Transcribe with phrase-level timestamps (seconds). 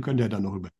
[0.00, 0.70] könnt ihr dann noch über.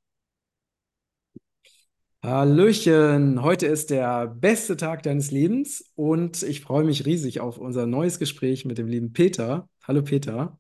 [2.23, 7.87] Hallöchen, heute ist der beste Tag deines Lebens und ich freue mich riesig auf unser
[7.87, 9.69] neues Gespräch mit dem lieben Peter.
[9.85, 10.59] Hallo Peter.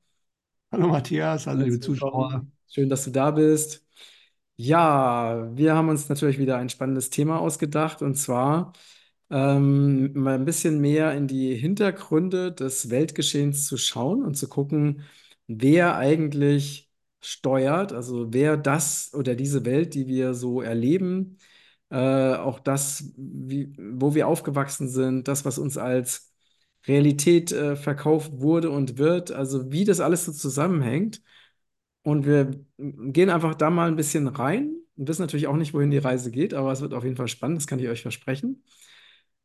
[0.71, 2.47] Hallo Matthias, hallo liebe Zuschauer.
[2.69, 3.85] Schön, dass du da bist.
[4.57, 8.73] Ja, wir haben uns natürlich wieder ein spannendes Thema ausgedacht und zwar
[9.31, 15.03] ähm, mal ein bisschen mehr in die Hintergründe des Weltgeschehens zu schauen und zu gucken,
[15.47, 16.86] wer eigentlich
[17.27, 21.39] steuert, also wer das oder diese Welt, die wir so erleben,
[21.91, 26.33] äh, auch das, wie, wo wir aufgewachsen sind, das, was uns als
[26.87, 31.23] Realität äh, verkauft wurde und wird, also wie das alles so zusammenhängt.
[32.03, 35.91] Und wir gehen einfach da mal ein bisschen rein und wissen natürlich auch nicht, wohin
[35.91, 38.63] die Reise geht, aber es wird auf jeden Fall spannend, das kann ich euch versprechen.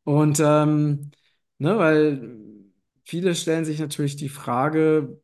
[0.04, 1.12] Und ähm,
[1.60, 2.38] ne, weil
[3.06, 5.22] viele stellen sich natürlich die Frage,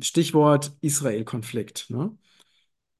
[0.00, 1.90] Stichwort Israel-Konflikt.
[1.90, 2.16] Ne?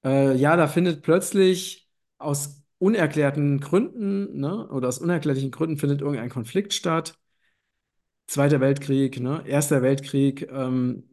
[0.05, 6.31] Äh, ja, da findet plötzlich aus unerklärten Gründen, ne, oder aus unerklärlichen Gründen findet irgendein
[6.31, 7.19] Konflikt statt.
[8.27, 11.05] Zweiter Weltkrieg, ne, Erster Weltkrieg, ähm,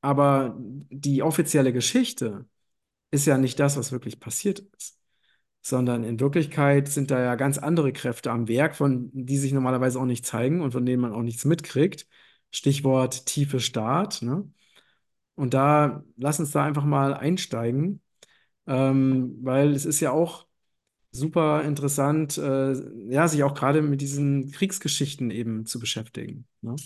[0.00, 2.46] aber die offizielle Geschichte
[3.10, 4.98] ist ja nicht das, was wirklich passiert ist,
[5.62, 10.00] sondern in Wirklichkeit sind da ja ganz andere Kräfte am Werk, von die sich normalerweise
[10.00, 12.06] auch nicht zeigen und von denen man auch nichts mitkriegt.
[12.50, 14.22] Stichwort tiefe Staat.
[14.22, 14.50] Ne?
[15.38, 18.02] Und da lass uns da einfach mal einsteigen,
[18.66, 20.46] ähm, weil es ist ja auch
[21.12, 22.74] super interessant, äh,
[23.12, 26.46] ja, sich auch gerade mit diesen Kriegsgeschichten eben zu beschäftigen.
[26.62, 26.76] Ne?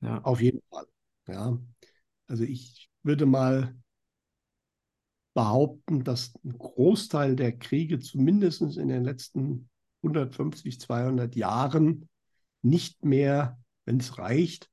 [0.00, 0.20] Ja.
[0.22, 0.86] Auf jeden Fall.
[1.28, 1.58] Ja.
[2.28, 3.74] Also ich würde mal
[5.34, 9.68] behaupten, dass ein Großteil der Kriege, zumindest in den letzten
[10.02, 12.08] 150, 200 Jahren,
[12.62, 14.70] nicht mehr, wenn es reicht,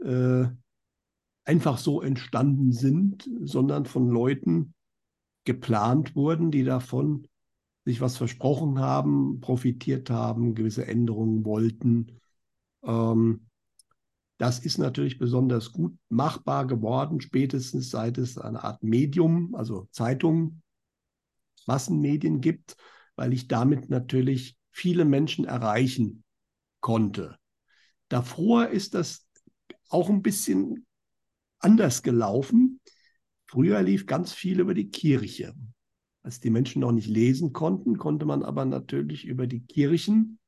[0.00, 0.46] äh,
[1.46, 4.74] einfach so entstanden sind, sondern von Leuten
[5.44, 7.28] geplant wurden, die davon
[7.84, 12.18] sich was versprochen haben, profitiert haben, gewisse Änderungen wollten.
[12.82, 13.46] Ähm,
[14.38, 20.62] das ist natürlich besonders gut machbar geworden, spätestens seit es eine Art Medium, also Zeitung,
[21.66, 22.76] Massenmedien gibt,
[23.14, 26.24] weil ich damit natürlich viele Menschen erreichen
[26.80, 27.38] konnte.
[28.08, 29.26] Davor ist das
[29.88, 30.85] auch ein bisschen
[31.66, 32.80] anders gelaufen.
[33.44, 35.52] Früher lief ganz viel über die Kirche.
[36.22, 40.38] Als die Menschen noch nicht lesen konnten, konnte man aber natürlich über die Kirchen,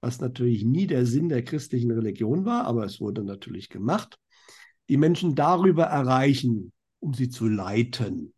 [0.00, 4.18] was natürlich nie der Sinn der christlichen Religion war, aber es wurde natürlich gemacht,
[4.88, 8.34] die Menschen darüber erreichen, um sie zu leiten.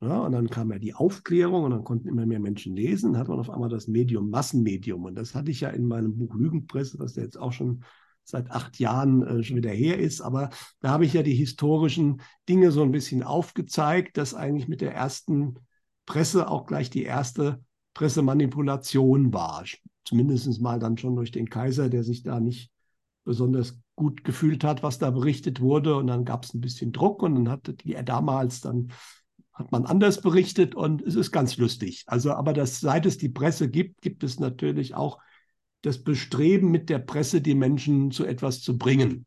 [0.00, 3.12] Ja, und dann kam ja die Aufklärung und dann konnten immer mehr Menschen lesen.
[3.12, 5.04] Dann hat man auf einmal das Medium Massenmedium.
[5.04, 7.82] Und das hatte ich ja in meinem Buch Lügenpresse, was ja jetzt auch schon
[8.28, 10.20] seit acht Jahren äh, schon wieder her ist.
[10.20, 10.50] Aber
[10.80, 14.94] da habe ich ja die historischen Dinge so ein bisschen aufgezeigt, dass eigentlich mit der
[14.94, 15.56] ersten
[16.06, 17.62] Presse auch gleich die erste
[17.94, 19.64] Pressemanipulation war.
[20.04, 22.70] Zumindest mal dann schon durch den Kaiser, der sich da nicht
[23.24, 25.96] besonders gut gefühlt hat, was da berichtet wurde.
[25.96, 28.92] Und dann gab es ein bisschen Druck und dann hatte die damals dann
[29.58, 32.04] hat man anders berichtet und es ist ganz lustig.
[32.06, 35.18] Also, aber das, seit es die Presse gibt, gibt es natürlich auch
[35.82, 39.26] das Bestreben mit der Presse, die Menschen zu etwas zu bringen.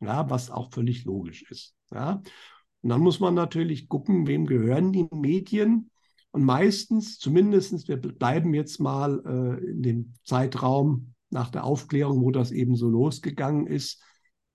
[0.00, 1.74] Ja, was auch völlig logisch ist.
[1.90, 2.22] Ja.
[2.82, 5.90] Und dann muss man natürlich gucken, wem gehören die Medien.
[6.30, 12.30] Und meistens, zumindest, wir bleiben jetzt mal äh, in dem Zeitraum nach der Aufklärung, wo
[12.30, 14.02] das eben so losgegangen ist,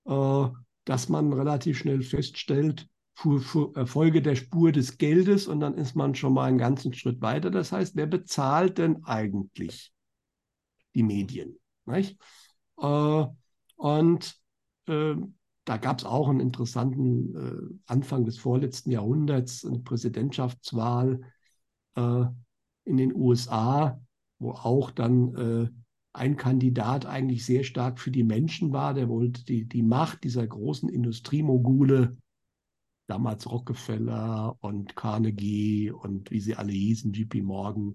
[0.05, 0.47] äh,
[0.85, 6.33] dass man relativ schnell feststellt, Folge der Spur des Geldes und dann ist man schon
[6.33, 7.51] mal einen ganzen Schritt weiter.
[7.51, 9.92] Das heißt, wer bezahlt denn eigentlich
[10.95, 11.59] die Medien.
[11.85, 12.17] Nicht?
[12.79, 13.25] Äh,
[13.75, 14.35] und
[14.87, 15.15] äh,
[15.65, 21.21] da gab es auch einen interessanten äh, Anfang des vorletzten Jahrhunderts, eine Präsidentschaftswahl
[21.95, 24.01] in den USA,
[24.39, 25.69] wo auch dann
[26.11, 28.95] ein Kandidat eigentlich sehr stark für die Menschen war.
[28.95, 32.17] Der wollte die, die Macht dieser großen Industriemogule
[33.07, 37.93] damals Rockefeller und Carnegie und wie sie alle hießen, JP Morgan,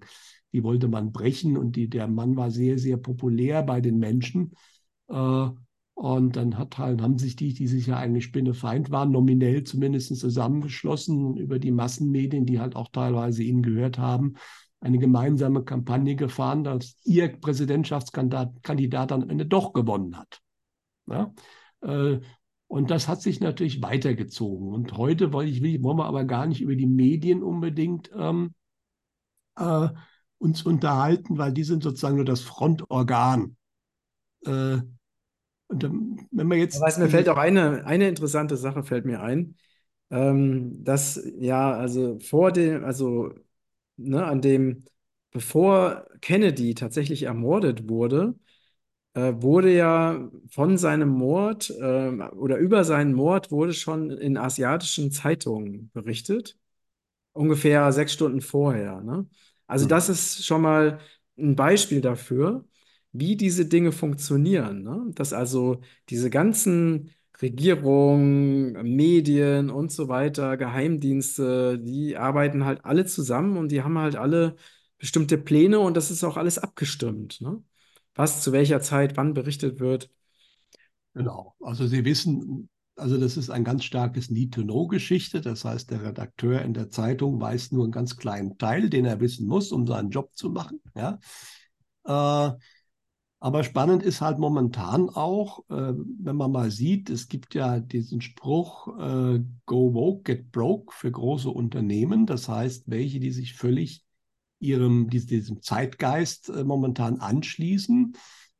[0.53, 4.53] die wollte man brechen und die, der Mann war sehr, sehr populär bei den Menschen.
[5.07, 5.49] Äh,
[5.93, 10.15] und dann hat halt, haben sich die, die sich ja eigentlich Spinnefeind waren, nominell zumindest
[10.15, 14.35] zusammengeschlossen über die Massenmedien, die halt auch teilweise ihnen gehört haben,
[14.79, 20.39] eine gemeinsame Kampagne gefahren, dass ihr Präsidentschaftskandidat dann am Ende doch gewonnen hat.
[21.07, 21.33] Ja?
[22.69, 24.71] Und das hat sich natürlich weitergezogen.
[24.71, 28.53] Und heute wollen, ich, wollen wir aber gar nicht über die Medien unbedingt ähm,
[29.57, 29.89] äh,
[30.37, 33.57] uns unterhalten, weil die sind sozusagen nur das Frontorgan.
[34.45, 34.77] Äh,
[35.67, 35.83] und
[36.31, 36.79] wenn man jetzt.
[36.79, 39.55] Weiß, mir fällt auch eine, eine interessante Sache fällt mir ein.
[40.11, 43.33] ähm, dass ja, also vor dem, also
[43.97, 44.85] ne, an dem,
[45.31, 48.35] bevor Kennedy tatsächlich ermordet wurde,
[49.41, 55.89] wurde ja von seinem Mord äh, oder über seinen Mord wurde schon in asiatischen Zeitungen
[55.93, 56.57] berichtet
[57.33, 59.01] ungefähr sechs Stunden vorher.
[59.01, 59.27] Ne?
[59.67, 59.89] Also Hm.
[59.89, 60.99] das ist schon mal
[61.37, 62.65] ein Beispiel dafür,
[63.11, 64.83] wie diese Dinge funktionieren.
[64.83, 65.05] Ne?
[65.15, 67.11] Dass also diese ganzen
[67.41, 74.15] Regierungen, Medien und so weiter, Geheimdienste, die arbeiten halt alle zusammen und die haben halt
[74.17, 74.55] alle
[74.97, 77.39] bestimmte Pläne und das ist auch alles abgestimmt.
[77.41, 77.63] Ne?
[78.15, 80.09] Was zu welcher Zeit wann berichtet wird.
[81.13, 81.55] Genau.
[81.61, 85.41] Also Sie wissen, also das ist ein ganz starkes Need-to-Know-Geschichte.
[85.41, 89.19] Das heißt, der Redakteur in der Zeitung weiß nur einen ganz kleinen Teil, den er
[89.19, 90.81] wissen muss, um seinen Job zu machen.
[90.95, 91.19] Ja.
[92.05, 92.57] Äh,
[93.41, 98.19] aber spannend ist halt momentan auch, äh, wenn man mal sieht, es gibt ja diesen
[98.19, 102.25] Spruch, äh, go woke, get broke für große Unternehmen.
[102.25, 104.03] Das heißt, welche, die sich völlig
[104.59, 108.13] ihrem, diesem Zeitgeist äh, momentan anschließen,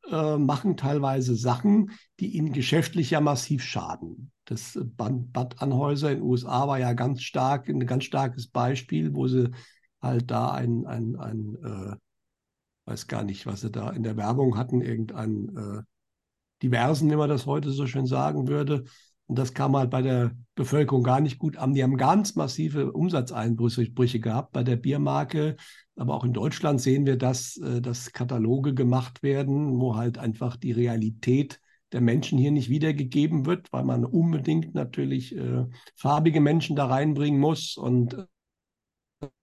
[0.09, 4.31] äh, machen teilweise Sachen, die ihnen geschäftlich ja massiv schaden.
[4.45, 9.27] Das Bad Anhäuser in den USA war ja ganz stark, ein ganz starkes Beispiel, wo
[9.27, 9.51] sie
[10.01, 11.95] halt da ein, ein, ein äh,
[12.89, 15.83] weiß gar nicht, was sie da in der Werbung hatten, irgendeinen äh,
[16.63, 18.85] diversen, wie man das heute so schön sagen würde.
[19.29, 21.75] Und das kam halt bei der Bevölkerung gar nicht gut an.
[21.75, 25.55] Die haben ganz massive Umsatzeinbrüche gehabt bei der Biermarke.
[25.95, 30.57] Aber auch in Deutschland sehen wir, dass, äh, dass Kataloge gemacht werden, wo halt einfach
[30.57, 31.61] die Realität
[31.91, 37.39] der Menschen hier nicht wiedergegeben wird, weil man unbedingt natürlich äh, farbige Menschen da reinbringen
[37.39, 38.15] muss und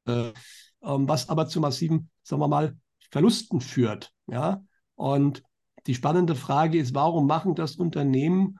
[0.09, 0.33] äh,
[0.83, 2.77] ähm, was aber zu massiven, sagen wir mal,
[3.13, 4.13] Verlusten führt.
[4.27, 4.65] Ja?
[4.97, 5.45] Und
[5.87, 8.59] die spannende Frage ist, warum machen das Unternehmen,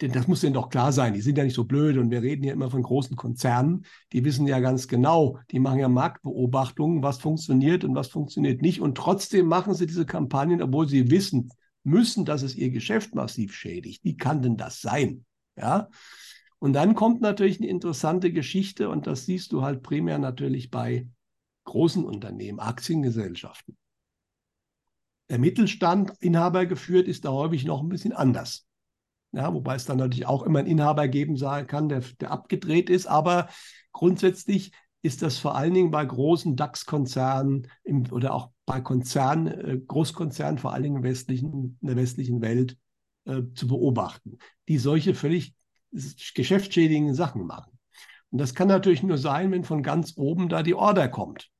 [0.00, 2.22] denn das muss denen doch klar sein, die sind ja nicht so blöd und wir
[2.22, 7.02] reden ja immer von großen Konzernen, die wissen ja ganz genau, die machen ja Marktbeobachtungen,
[7.02, 11.50] was funktioniert und was funktioniert nicht und trotzdem machen sie diese Kampagnen, obwohl sie wissen
[11.82, 14.04] müssen, dass es ihr Geschäft massiv schädigt.
[14.04, 15.24] Wie kann denn das sein?
[15.56, 15.88] Ja?
[16.58, 21.08] Und dann kommt natürlich eine interessante Geschichte und das siehst du halt primär natürlich bei
[21.64, 23.76] großen Unternehmen, Aktiengesellschaften.
[25.30, 28.67] Der Mittelstand, Inhaber geführt, ist da häufig noch ein bisschen anders.
[29.32, 31.36] Ja, wobei es dann natürlich auch immer einen Inhaber geben
[31.66, 33.06] kann, der, der abgedreht ist.
[33.06, 33.48] Aber
[33.92, 34.72] grundsätzlich
[35.02, 37.68] ist das vor allen Dingen bei großen DAX-Konzernen
[38.10, 42.76] oder auch bei Konzernen, äh, Großkonzernen, vor allen Dingen in, westlichen, in der westlichen Welt,
[43.26, 44.38] äh, zu beobachten,
[44.68, 45.54] die solche völlig
[46.34, 47.78] geschäftsschädigenden Sachen machen.
[48.30, 51.50] Und das kann natürlich nur sein, wenn von ganz oben da die Order kommt.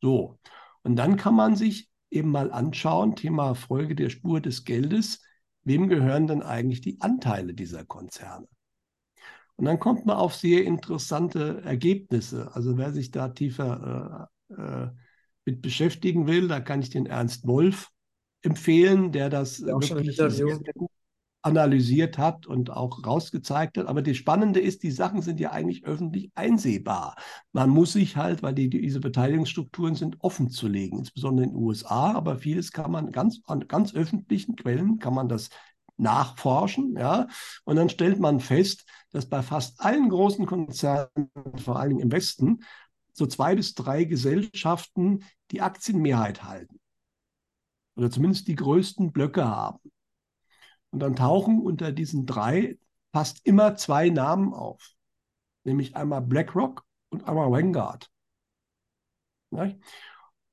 [0.00, 0.38] So,
[0.82, 5.22] und dann kann man sich eben mal anschauen, Thema Folge der Spur des Geldes,
[5.64, 8.48] wem gehören denn eigentlich die Anteile dieser Konzerne?
[9.56, 12.50] Und dann kommt man auf sehr interessante Ergebnisse.
[12.54, 14.90] Also wer sich da tiefer äh, äh,
[15.44, 17.90] mit beschäftigen will, da kann ich den Ernst Wolf
[18.42, 20.90] empfehlen, der das Ja, auch schon sehr gut
[21.44, 23.86] analysiert hat und auch rausgezeigt hat.
[23.86, 27.16] Aber das Spannende ist, die Sachen sind ja eigentlich öffentlich einsehbar.
[27.52, 31.62] Man muss sich halt, weil die, diese Beteiligungsstrukturen sind offen zu legen, insbesondere in den
[31.62, 35.50] USA, aber vieles kann man ganz an ganz öffentlichen Quellen kann man das
[35.96, 37.28] nachforschen, ja,
[37.64, 42.64] und dann stellt man fest, dass bei fast allen großen Konzernen, vor allem im Westen,
[43.12, 46.80] so zwei bis drei Gesellschaften die Aktienmehrheit halten
[47.96, 49.78] oder zumindest die größten Blöcke haben.
[50.94, 52.78] Und dann tauchen unter diesen drei
[53.12, 54.92] fast immer zwei Namen auf,
[55.64, 58.08] nämlich einmal BlackRock und einmal Vanguard.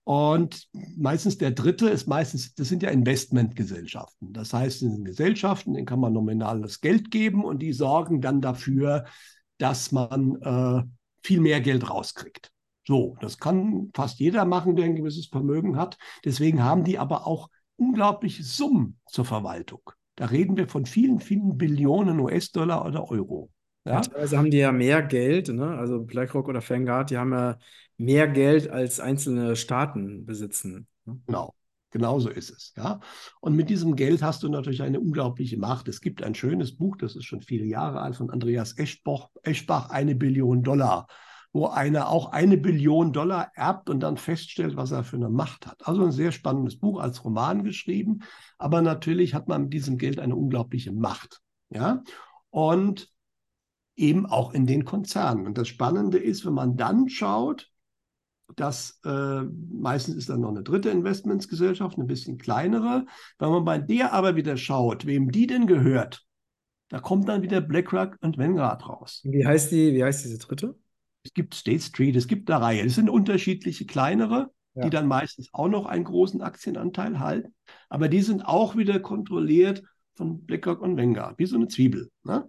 [0.04, 0.68] Und
[0.98, 4.34] meistens der dritte ist meistens, das sind ja Investmentgesellschaften.
[4.34, 9.06] Das heißt, in Gesellschaften, denen kann man nominales Geld geben und die sorgen dann dafür,
[9.60, 10.84] dass man äh,
[11.22, 12.52] viel mehr Geld rauskriegt.
[12.88, 16.00] So, das kann fast jeder machen, der ein gewisses Vermögen hat.
[16.26, 19.82] Deswegen haben die aber auch unglaubliche Summen zur Verwaltung.
[20.22, 23.50] Da reden wir von vielen, vielen Billionen US-Dollar oder Euro.
[23.86, 24.02] Ja?
[24.02, 25.76] teilweise haben die ja mehr Geld, ne?
[25.80, 27.58] also BlackRock oder Vanguard, die haben ja
[27.98, 30.86] mehr Geld als einzelne Staaten besitzen.
[31.06, 31.20] Ne?
[31.26, 31.56] Genau.
[31.90, 33.00] Genauso ist es, ja.
[33.40, 35.88] Und mit diesem Geld hast du natürlich eine unglaubliche Macht.
[35.88, 39.90] Es gibt ein schönes Buch, das ist schon viele Jahre alt, von Andreas Eschbach, Eschbach
[39.90, 41.08] eine Billion Dollar
[41.54, 45.68] wo einer auch eine Billion Dollar erbt und dann feststellt, was er für eine Macht
[45.68, 45.86] hat.
[45.88, 48.20] Also ein sehr spannendes Buch als Roman geschrieben,
[48.58, 51.42] aber natürlich hat man mit diesem Geld eine unglaubliche Macht.
[51.70, 52.04] Ja,
[52.50, 53.10] und
[53.96, 55.46] eben auch in den Konzernen.
[55.46, 57.70] Und das Spannende ist, wenn man dann schaut,
[58.58, 63.06] dass äh, meistens ist dann noch eine dritte Investmentsgesellschaft, eine bisschen kleinere.
[63.40, 66.26] Wenn man bei der aber wieder schaut, wem die denn gehört,
[66.90, 69.22] Da kommt dann wieder BlackRock und Vanguard raus.
[69.24, 70.78] Wie heißt die, wie heißt diese dritte?
[71.24, 72.86] Es gibt State Street, es gibt eine Reihe.
[72.86, 74.84] Es sind unterschiedliche kleinere, ja.
[74.84, 77.54] die dann meistens auch noch einen großen Aktienanteil halten.
[77.90, 79.84] Aber die sind auch wieder kontrolliert
[80.16, 82.12] von BlackRock und Vanguard, wie so eine Zwiebel.
[82.24, 82.48] Ne?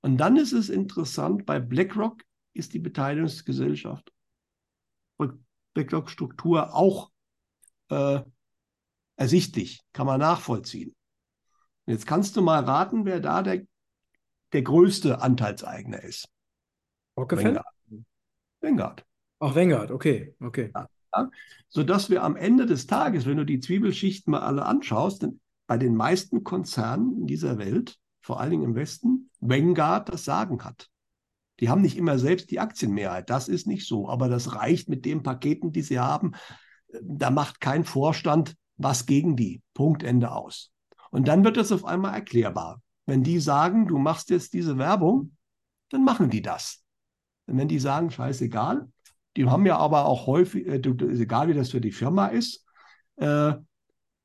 [0.00, 2.22] Und dann ist es interessant, bei BlackRock
[2.52, 4.12] ist die Beteiligungsgesellschaft
[5.16, 7.10] und BlackRock-Struktur auch
[7.88, 8.20] äh,
[9.16, 10.94] ersichtlich, kann man nachvollziehen.
[11.86, 13.62] Jetzt kannst du mal raten, wer da der,
[14.52, 16.28] der größte Anteilseigner ist.
[17.20, 17.64] Rockefeller?
[18.60, 19.04] Vanguard.
[19.40, 20.70] Ach, Vanguard, okay, okay.
[20.74, 21.30] Ja, ja.
[21.68, 25.26] Sodass wir am Ende des Tages, wenn du die Zwiebelschichten mal alle anschaust,
[25.66, 30.64] bei den meisten Konzernen in dieser Welt, vor allen Dingen im Westen, Vanguard das Sagen
[30.64, 30.88] hat.
[31.60, 33.28] Die haben nicht immer selbst die Aktienmehrheit.
[33.28, 34.08] Das ist nicht so.
[34.08, 36.32] Aber das reicht mit den Paketen, die sie haben.
[37.02, 39.62] Da macht kein Vorstand was gegen die.
[39.74, 40.72] Punkt, Ende aus.
[41.10, 42.82] Und dann wird das auf einmal erklärbar.
[43.04, 45.36] Wenn die sagen, du machst jetzt diese Werbung,
[45.90, 46.82] dann machen die das.
[47.50, 48.88] Und wenn die sagen, scheißegal,
[49.36, 52.64] die haben ja aber auch häufig, äh, egal wie das für die Firma ist,
[53.16, 53.54] äh,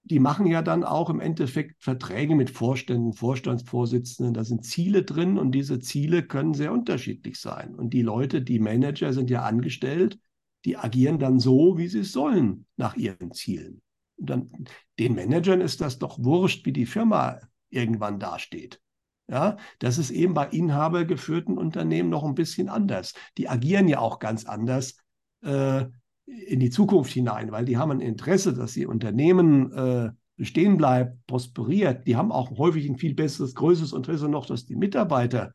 [0.04, 4.36] die machen ja dann auch im Endeffekt Verträge mit Vorständen, Vorstandsvorsitzenden.
[4.36, 7.74] Da sind Ziele drin und diese Ziele können sehr unterschiedlich sein.
[7.74, 10.20] Und die Leute, die Manager sind ja angestellt,
[10.64, 13.82] die agieren dann so, wie sie es sollen, nach ihren Zielen.
[14.18, 14.52] Und dann,
[15.00, 17.40] den Managern ist das doch wurscht, wie die Firma
[17.70, 18.80] irgendwann dasteht.
[19.28, 23.14] Ja, das ist eben bei inhabergeführten Unternehmen noch ein bisschen anders.
[23.38, 24.98] Die agieren ja auch ganz anders
[25.42, 25.86] äh,
[26.26, 31.26] in die Zukunft hinein, weil die haben ein Interesse, dass ihr Unternehmen äh, bestehen bleibt,
[31.28, 32.06] prosperiert.
[32.08, 35.54] Die haben auch häufig ein viel besseres, größeres Interesse noch, dass die Mitarbeiter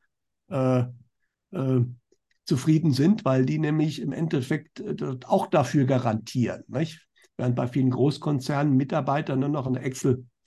[0.49, 0.85] äh,
[1.53, 1.85] äh,
[2.45, 6.65] zufrieden sind, weil die nämlich im Endeffekt äh, auch dafür garantieren.
[6.67, 7.07] Nicht?
[7.37, 9.81] Während bei vielen Großkonzernen Mitarbeiter nur noch eine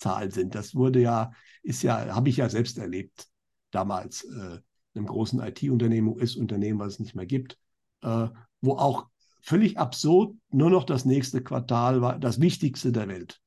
[0.03, 0.55] Excel-Zahl sind.
[0.55, 1.31] Das wurde ja,
[1.61, 3.27] ist ja, habe ich ja selbst erlebt
[3.71, 4.59] damals äh,
[4.93, 7.57] in einem großen IT-Unternehmen, US-Unternehmen, was es nicht mehr gibt,
[8.01, 8.27] äh,
[8.61, 9.07] wo auch
[9.41, 13.39] völlig absurd nur noch das nächste Quartal war das wichtigste der Welt.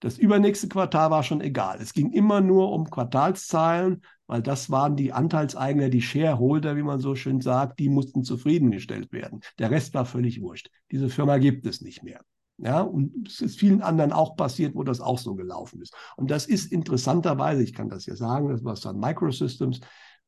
[0.00, 1.78] Das übernächste Quartal war schon egal.
[1.80, 7.00] Es ging immer nur um Quartalszahlen, weil das waren die Anteilseigner, die Shareholder, wie man
[7.00, 9.40] so schön sagt, die mussten zufriedengestellt werden.
[9.58, 10.70] Der Rest war völlig wurscht.
[10.90, 12.20] Diese Firma gibt es nicht mehr.
[12.58, 15.94] Ja, und es ist vielen anderen auch passiert, wo das auch so gelaufen ist.
[16.16, 19.80] Und das ist interessanterweise, ich kann das ja sagen, das war dann Microsystems,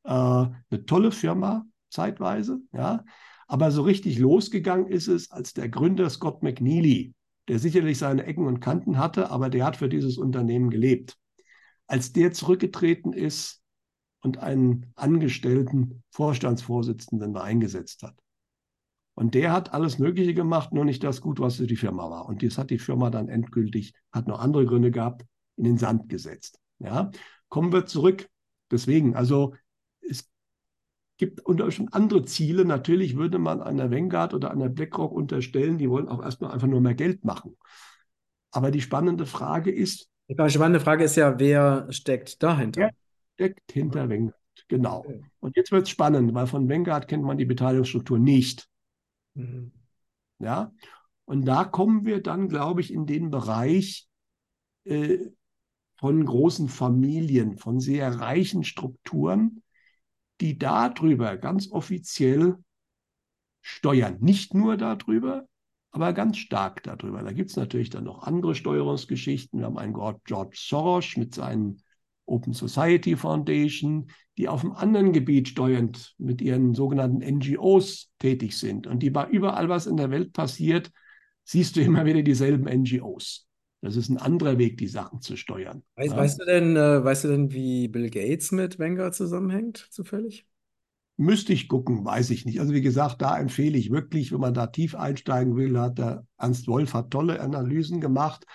[0.03, 3.03] äh, eine tolle Firma zeitweise, ja,
[3.47, 7.15] aber so richtig losgegangen ist es, als der Gründer Scott McNeely,
[7.47, 11.17] der sicherlich seine Ecken und Kanten hatte, aber der hat für dieses Unternehmen gelebt.
[11.87, 13.63] Als der zurückgetreten ist
[14.21, 18.15] und einen angestellten Vorstandsvorsitzenden eingesetzt hat.
[19.19, 22.29] Und der hat alles Mögliche gemacht, nur nicht das gut, was für die Firma war.
[22.29, 25.25] Und das hat die Firma dann endgültig, hat noch andere Gründe gehabt,
[25.57, 26.57] in den Sand gesetzt.
[26.79, 27.11] Ja,
[27.49, 28.29] kommen wir zurück.
[28.71, 29.55] Deswegen, also
[29.99, 30.31] es
[31.17, 31.41] gibt
[31.73, 32.63] schon andere Ziele.
[32.63, 36.79] Natürlich würde man einer Vanguard oder einer BlackRock unterstellen, die wollen auch erstmal einfach nur
[36.79, 37.57] mehr Geld machen.
[38.51, 40.07] Aber die spannende Frage ist.
[40.29, 42.83] Die spannende Frage ist ja, wer steckt dahinter?
[42.83, 42.91] Wer
[43.33, 44.35] steckt hinter Vanguard?
[44.69, 45.05] Genau.
[45.41, 48.69] Und jetzt wird es spannend, weil von Vanguard kennt man die Beteiligungsstruktur nicht.
[49.33, 49.71] Mhm.
[50.39, 50.73] Ja.
[51.25, 54.07] Und da kommen wir dann, glaube ich, in den Bereich
[54.85, 55.29] äh,
[55.97, 59.61] von großen Familien, von sehr reichen Strukturen,
[60.41, 62.57] die darüber ganz offiziell
[63.61, 64.17] steuern.
[64.21, 65.47] Nicht nur darüber,
[65.91, 67.21] aber ganz stark darüber.
[67.23, 69.59] Da gibt es natürlich dann noch andere Steuerungsgeschichten.
[69.59, 71.83] Wir haben einen George Soros mit seinen
[72.29, 74.07] Open Society Foundation,
[74.37, 78.87] die auf einem anderen Gebiet steuernd mit ihren sogenannten NGOs tätig sind.
[78.87, 80.91] Und die bei überall, was in der Welt passiert,
[81.43, 83.47] siehst du immer wieder dieselben NGOs.
[83.81, 85.83] Das ist ein anderer Weg, die Sachen zu steuern.
[85.95, 86.17] Weißt, ja.
[86.17, 90.45] weißt, du denn, äh, weißt du denn, wie Bill Gates mit Vanguard zusammenhängt, zufällig?
[91.15, 92.59] Müsste ich gucken, weiß ich nicht.
[92.59, 96.25] Also wie gesagt, da empfehle ich wirklich, wenn man da tief einsteigen will, hat der
[96.37, 98.45] Ernst Wolf hat tolle Analysen gemacht.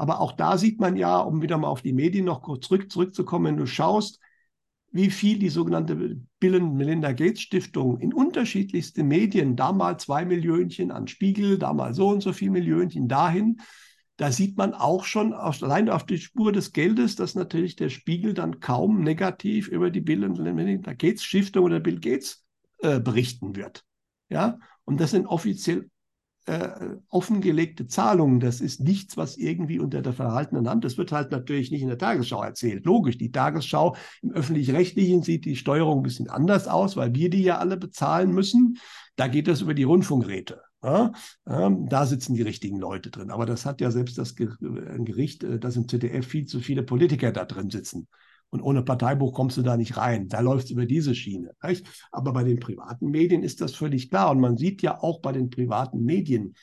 [0.00, 2.90] Aber auch da sieht man ja, um wieder mal auf die Medien noch kurz zurück,
[2.90, 4.18] zurückzukommen, wenn du schaust,
[4.92, 10.24] wie viel die sogenannte Bill und Melinda Gates Stiftung in unterschiedlichste Medien, da mal zwei
[10.24, 13.60] Millionchen an Spiegel, da mal so und so viel Millionchen dahin,
[14.16, 18.32] da sieht man auch schon allein auf die Spur des Geldes, dass natürlich der Spiegel
[18.32, 22.42] dann kaum negativ über die Bill und Melinda Gates Stiftung oder Bill Gates
[22.78, 23.84] äh, berichten wird.
[24.30, 25.90] Ja, und das sind offiziell
[26.46, 28.40] äh, offengelegte Zahlungen.
[28.40, 31.88] Das ist nichts, was irgendwie unter der verhaltenen Hand, das wird halt natürlich nicht in
[31.88, 32.84] der Tagesschau erzählt.
[32.84, 37.42] Logisch, die Tagesschau im öffentlich-rechtlichen sieht die Steuerung ein bisschen anders aus, weil wir die
[37.42, 38.78] ja alle bezahlen müssen.
[39.16, 40.62] Da geht das über die Rundfunkräte.
[40.82, 41.12] Ja,
[41.44, 43.30] da sitzen die richtigen Leute drin.
[43.30, 47.32] Aber das hat ja selbst das Gericht, äh, dass im ZDF viel zu viele Politiker
[47.32, 48.08] da drin sitzen.
[48.50, 50.28] Und ohne Parteibuch kommst du da nicht rein.
[50.28, 51.52] Da läuft es über diese Schiene.
[51.62, 51.86] Nicht?
[52.10, 54.30] Aber bei den privaten Medien ist das völlig klar.
[54.30, 56.54] Und man sieht ja auch bei den privaten Medien,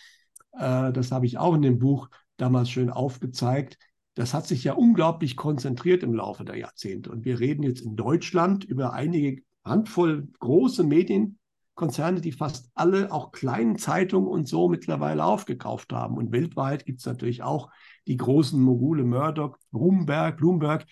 [0.54, 3.78] äh, das habe ich auch in dem Buch damals schön aufgezeigt,
[4.18, 7.12] das hat sich ja unglaublich konzentriert im Laufe der Jahrzehnte.
[7.12, 13.32] Und wir reden jetzt in Deutschland über einige Handvoll große Medienkonzerne, die fast alle auch
[13.32, 16.18] kleinen Zeitungen und so mittlerweile aufgekauft haben.
[16.18, 17.70] Und weltweit gibt es natürlich auch
[18.08, 20.88] die großen Mogule Murdoch, Bloomberg, Bloomberg,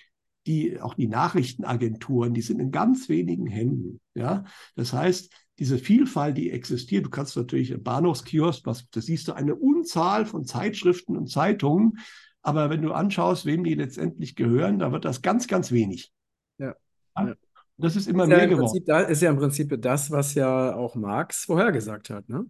[0.45, 3.99] die auch die Nachrichtenagenturen, die sind in ganz wenigen Händen.
[4.13, 4.43] Ja,
[4.75, 9.33] das heißt, diese Vielfalt, die existiert, du kannst natürlich im Bahnhofskiosk, was, da siehst du
[9.33, 11.99] eine Unzahl von Zeitschriften und Zeitungen,
[12.41, 16.11] aber wenn du anschaust, wem die letztendlich gehören, da wird das ganz, ganz wenig.
[16.57, 16.75] Ja.
[17.17, 17.33] ja.
[17.77, 18.83] Das ist immer ist mehr ja geworden.
[18.85, 22.29] Da ist ja im Prinzip das, was ja auch Marx vorhergesagt hat.
[22.29, 22.45] Ne?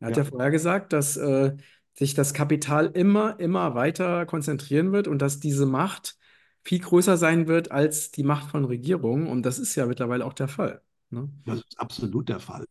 [0.00, 1.56] Er hat ja, ja vorhergesagt, dass äh,
[1.94, 6.16] sich das Kapital immer, immer weiter konzentrieren wird und dass diese Macht
[6.66, 9.28] viel größer sein wird als die Macht von Regierungen.
[9.28, 10.82] Und das ist ja mittlerweile auch der Fall.
[11.10, 11.30] Ne?
[11.44, 12.64] Das ist absolut der Fall.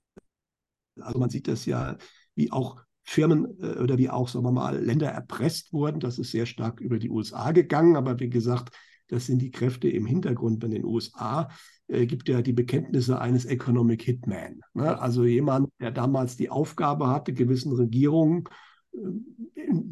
[0.99, 1.97] Also man sieht das ja,
[2.35, 6.01] wie auch Firmen äh, oder wie auch, sagen wir mal, Länder erpresst wurden.
[6.01, 7.95] Das ist sehr stark über die USA gegangen.
[7.95, 8.75] Aber wie gesagt,
[9.07, 11.47] das sind die Kräfte im Hintergrund bei den USA.
[11.87, 14.59] Äh, gibt ja die Bekenntnisse eines Economic Hitman.
[14.73, 14.99] Ne?
[14.99, 18.43] Also jemand, der damals die Aufgabe hatte, gewissen Regierungen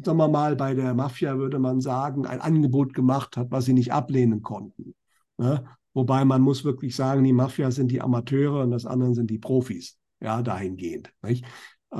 [0.04, 3.72] sagen wir mal, bei der Mafia würde man sagen, ein Angebot gemacht hat, was sie
[3.72, 4.94] nicht ablehnen konnten.
[5.38, 5.64] Ne?
[5.92, 9.38] Wobei man muss wirklich sagen, die Mafia sind die Amateure und das andere sind die
[9.38, 11.12] Profis, ja, dahingehend.
[11.22, 11.44] Nicht?
[11.90, 11.96] Äh,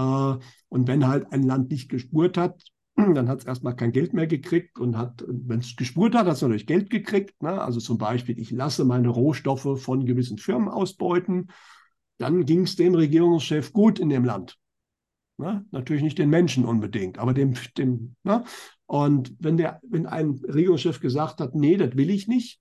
[0.68, 2.62] und wenn halt ein Land nicht gespurt hat,
[2.96, 6.34] dann hat es erstmal kein Geld mehr gekriegt und hat, wenn es gespurt hat, hat
[6.34, 7.42] es natürlich Geld gekriegt.
[7.42, 7.61] Ne?
[7.61, 11.50] Also zum Beispiel, ich lasse meine Rohstoffe von gewissen Firmen ausbeuten.
[12.18, 14.58] Dann ging es dem Regierungschef gut in dem Land.
[15.37, 15.64] Ne?
[15.73, 18.45] Natürlich nicht den Menschen unbedingt, aber dem, dem ne?
[18.87, 22.61] und wenn der, wenn ein Regierungschef gesagt hat, nee, das will ich nicht,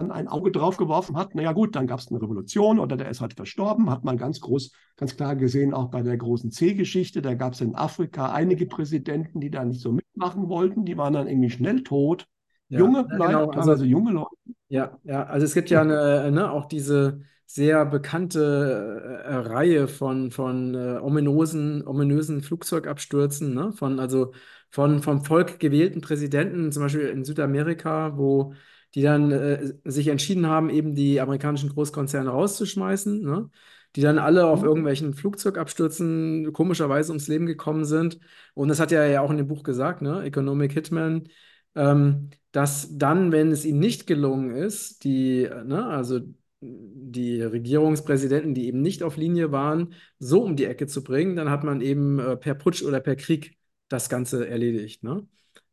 [0.00, 3.08] dann ein Auge drauf geworfen hat, naja gut, dann gab es eine Revolution oder der
[3.08, 7.22] ist halt verstorben, hat man ganz groß, ganz klar gesehen, auch bei der großen C-Geschichte,
[7.22, 11.12] da gab es in Afrika einige Präsidenten, die da nicht so mitmachen wollten, die waren
[11.12, 12.26] dann irgendwie schnell tot.
[12.68, 14.36] Ja, junge Leute, genau, also, junge Leute.
[14.68, 17.20] Ja, ja, also es gibt ja eine, ne, auch diese
[17.52, 23.72] sehr bekannte äh, Reihe von, von äh, ominösen, ominösen Flugzeugabstürzen, ne?
[23.72, 24.32] von, also
[24.70, 28.54] von vom Volk gewählten Präsidenten, zum Beispiel in Südamerika, wo
[28.94, 33.50] die dann äh, sich entschieden haben, eben die amerikanischen Großkonzerne rauszuschmeißen, ne?
[33.96, 34.68] die dann alle auf mhm.
[34.68, 38.20] irgendwelchen Flugzeugabstürzen komischerweise ums Leben gekommen sind.
[38.54, 40.22] Und das hat er ja auch in dem Buch gesagt, ne?
[40.22, 41.28] Economic Hitman,
[41.74, 46.20] ähm, dass dann, wenn es ihnen nicht gelungen ist, die, ne, also
[46.60, 51.50] die Regierungspräsidenten, die eben nicht auf Linie waren, so um die Ecke zu bringen, dann
[51.50, 53.56] hat man eben äh, per Putsch oder per Krieg
[53.88, 55.02] das Ganze erledigt.
[55.02, 55.26] Ne?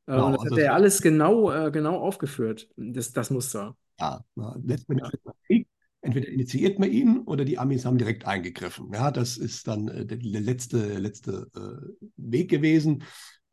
[0.05, 3.75] Äh, genau, und das also hat er alles genau, äh, genau aufgeführt, das, das Muster.
[3.99, 4.23] Ja,
[4.63, 5.31] letztendlich ja.
[5.45, 5.67] Krieg.
[6.01, 8.91] Entweder initiiert man ihn oder die Amis haben direkt eingegriffen.
[8.93, 13.03] Ja, das ist dann äh, der, der letzte, letzte äh, Weg gewesen.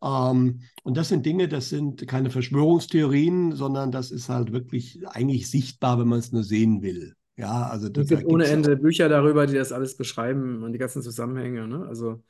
[0.03, 5.51] Ähm, und das sind Dinge, das sind keine Verschwörungstheorien, sondern das ist halt wirklich eigentlich
[5.51, 7.15] sichtbar, wenn man es nur sehen will.
[7.37, 11.03] Ja, also es gibt ohne Ende Bücher darüber, die das alles beschreiben und die ganzen
[11.03, 11.67] Zusammenhänge.
[11.67, 11.85] Ne?
[11.87, 12.23] Also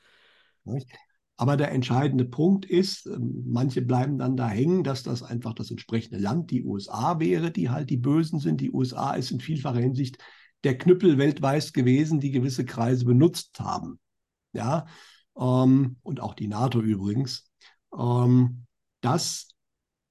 [1.37, 5.71] aber der entscheidende Punkt ist, ähm, manche bleiben dann da hängen, dass das einfach das
[5.71, 8.61] entsprechende Land, die USA wäre, die halt die Bösen sind.
[8.61, 10.19] Die USA ist in vielfacher Hinsicht
[10.63, 13.99] der Knüppel weltweit gewesen, die gewisse Kreise benutzt haben.
[14.53, 14.87] Ja,
[15.37, 17.51] ähm, und auch die NATO übrigens.
[17.99, 18.67] Ähm,
[19.01, 19.49] das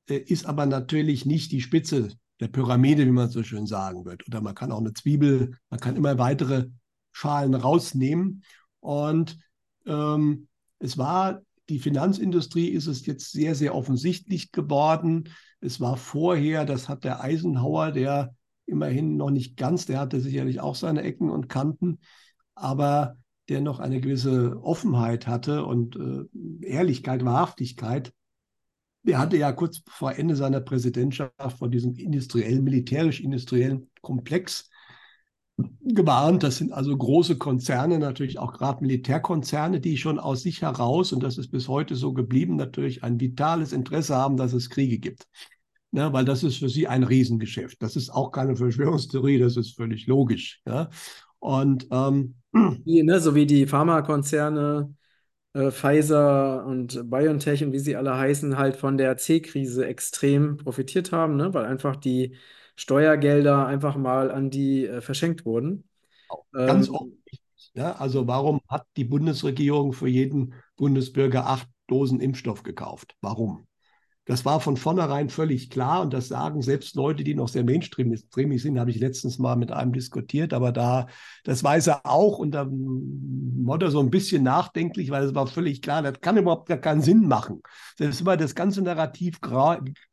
[0.09, 2.09] äh, ist aber natürlich nicht die Spitze
[2.43, 4.27] der Pyramide, wie man so schön sagen wird.
[4.27, 6.67] Oder man kann auch eine Zwiebel, man kann immer weitere
[7.13, 8.43] Schalen rausnehmen.
[8.81, 9.37] Und
[9.85, 10.47] ähm,
[10.79, 15.29] es war, die Finanzindustrie ist es jetzt sehr, sehr offensichtlich geworden.
[15.61, 20.59] Es war vorher, das hat der Eisenhower, der immerhin noch nicht ganz, der hatte sicherlich
[20.59, 21.99] auch seine Ecken und Kanten,
[22.55, 23.15] aber
[23.47, 28.13] der noch eine gewisse Offenheit hatte und äh, Ehrlichkeit, Wahrhaftigkeit,
[29.05, 34.69] er hatte ja kurz vor Ende seiner Präsidentschaft von diesem industriellen, militärisch-industriellen Komplex
[35.81, 36.43] gewarnt.
[36.43, 41.21] Das sind also große Konzerne, natürlich auch gerade Militärkonzerne, die schon aus sich heraus, und
[41.21, 45.27] das ist bis heute so geblieben, natürlich ein vitales Interesse haben, dass es Kriege gibt.
[45.91, 47.83] Ja, weil das ist für sie ein Riesengeschäft.
[47.83, 50.61] Das ist auch keine Verschwörungstheorie, das ist völlig logisch.
[50.65, 50.89] Ja.
[51.37, 52.35] Und ähm,
[52.83, 54.91] ne, so wie die Pharmakonzerne
[55.53, 61.11] äh, Pfizer und BioNTech und wie sie alle heißen, halt von der C-Krise extrem profitiert
[61.11, 61.53] haben, ne?
[61.53, 62.35] weil einfach die
[62.75, 65.83] Steuergelder einfach mal an die äh, verschenkt wurden.
[66.53, 67.71] Ganz ähm, offensichtlich.
[67.75, 67.93] Ja?
[67.93, 73.15] Also warum hat die Bundesregierung für jeden Bundesbürger acht Dosen Impfstoff gekauft?
[73.21, 73.67] Warum?
[74.25, 78.61] Das war von vornherein völlig klar und das sagen selbst Leute, die noch sehr mainstreamig
[78.61, 81.07] sind, habe ich letztens mal mit einem diskutiert, aber da,
[81.43, 85.47] das weiß er auch und da wurde er so ein bisschen nachdenklich, weil es war
[85.47, 87.61] völlig klar, das kann überhaupt gar keinen Sinn machen.
[87.97, 89.39] Selbst wenn man das ganze Narrativ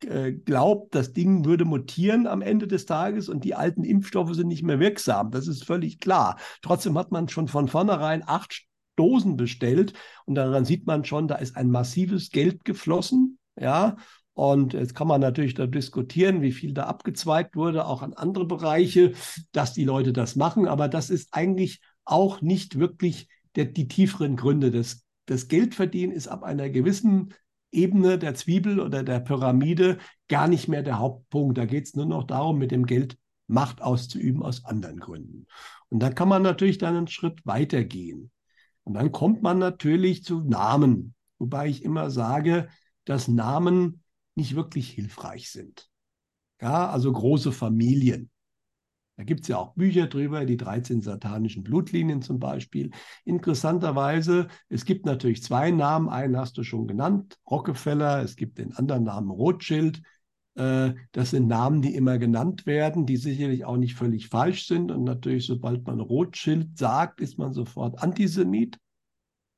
[0.09, 4.49] äh, glaubt, das Ding würde mutieren am Ende des Tages und die alten Impfstoffe sind
[4.49, 6.37] nicht mehr wirksam, das ist völlig klar.
[6.63, 8.65] Trotzdem hat man schon von vornherein acht
[8.97, 9.93] Dosen bestellt
[10.27, 13.97] und daran sieht man schon, da ist ein massives Geld geflossen ja,
[14.35, 18.47] und jetzt kann man natürlich da diskutieren, wie viel da abgezweigt wurde, auch an andere
[18.47, 19.13] Bereiche,
[19.53, 20.67] dass die Leute das machen.
[20.67, 24.71] Aber das ist eigentlich auch nicht wirklich der, die tieferen Gründe.
[24.71, 27.35] Das, das Geldverdienen ist ab einer gewissen
[27.73, 31.59] Ebene der Zwiebel oder der Pyramide gar nicht mehr der Hauptpunkt.
[31.59, 35.47] Da geht es nur noch darum, mit dem Geld Macht auszuüben aus anderen Gründen.
[35.89, 38.31] Und dann kann man natürlich dann einen Schritt weitergehen.
[38.85, 42.69] Und dann kommt man natürlich zu Namen, wobei ich immer sage,
[43.05, 44.03] dass Namen
[44.35, 45.89] nicht wirklich hilfreich sind.
[46.61, 48.31] Ja, also große Familien.
[49.17, 52.91] Da gibt es ja auch Bücher drüber, die 13 satanischen Blutlinien zum Beispiel.
[53.27, 56.09] Interessanterweise, es gibt natürlich zwei Namen.
[56.09, 58.23] Einen hast du schon genannt, Rockefeller.
[58.23, 60.01] Es gibt den anderen Namen Rothschild.
[60.55, 64.91] Äh, das sind Namen, die immer genannt werden, die sicherlich auch nicht völlig falsch sind.
[64.91, 68.79] Und natürlich, sobald man Rothschild sagt, ist man sofort Antisemit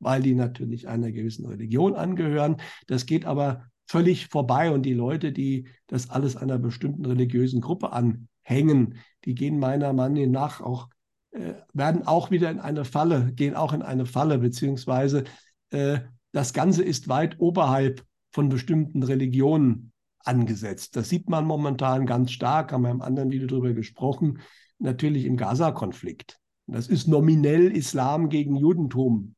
[0.03, 2.57] weil die natürlich einer gewissen Religion angehören.
[2.87, 7.93] Das geht aber völlig vorbei und die Leute, die das alles einer bestimmten religiösen Gruppe
[7.93, 10.88] anhängen, die gehen meiner Meinung nach auch,
[11.31, 15.25] äh, werden auch wieder in eine Falle, gehen auch in eine Falle, beziehungsweise
[15.71, 16.01] äh,
[16.33, 20.97] das Ganze ist weit oberhalb von bestimmten Religionen angesetzt.
[20.97, 24.41] Das sieht man momentan ganz stark, haben wir im anderen Video darüber gesprochen,
[24.79, 26.38] natürlich im Gaza-Konflikt.
[26.67, 29.35] Das ist nominell Islam gegen Judentum.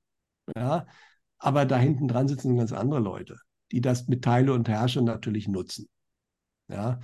[0.57, 0.87] Ja?
[1.39, 3.39] Aber da hinten dran sitzen ganz andere Leute,
[3.73, 5.89] die das mit Teile und Herrsche natürlich nutzen.
[6.69, 7.01] Ja?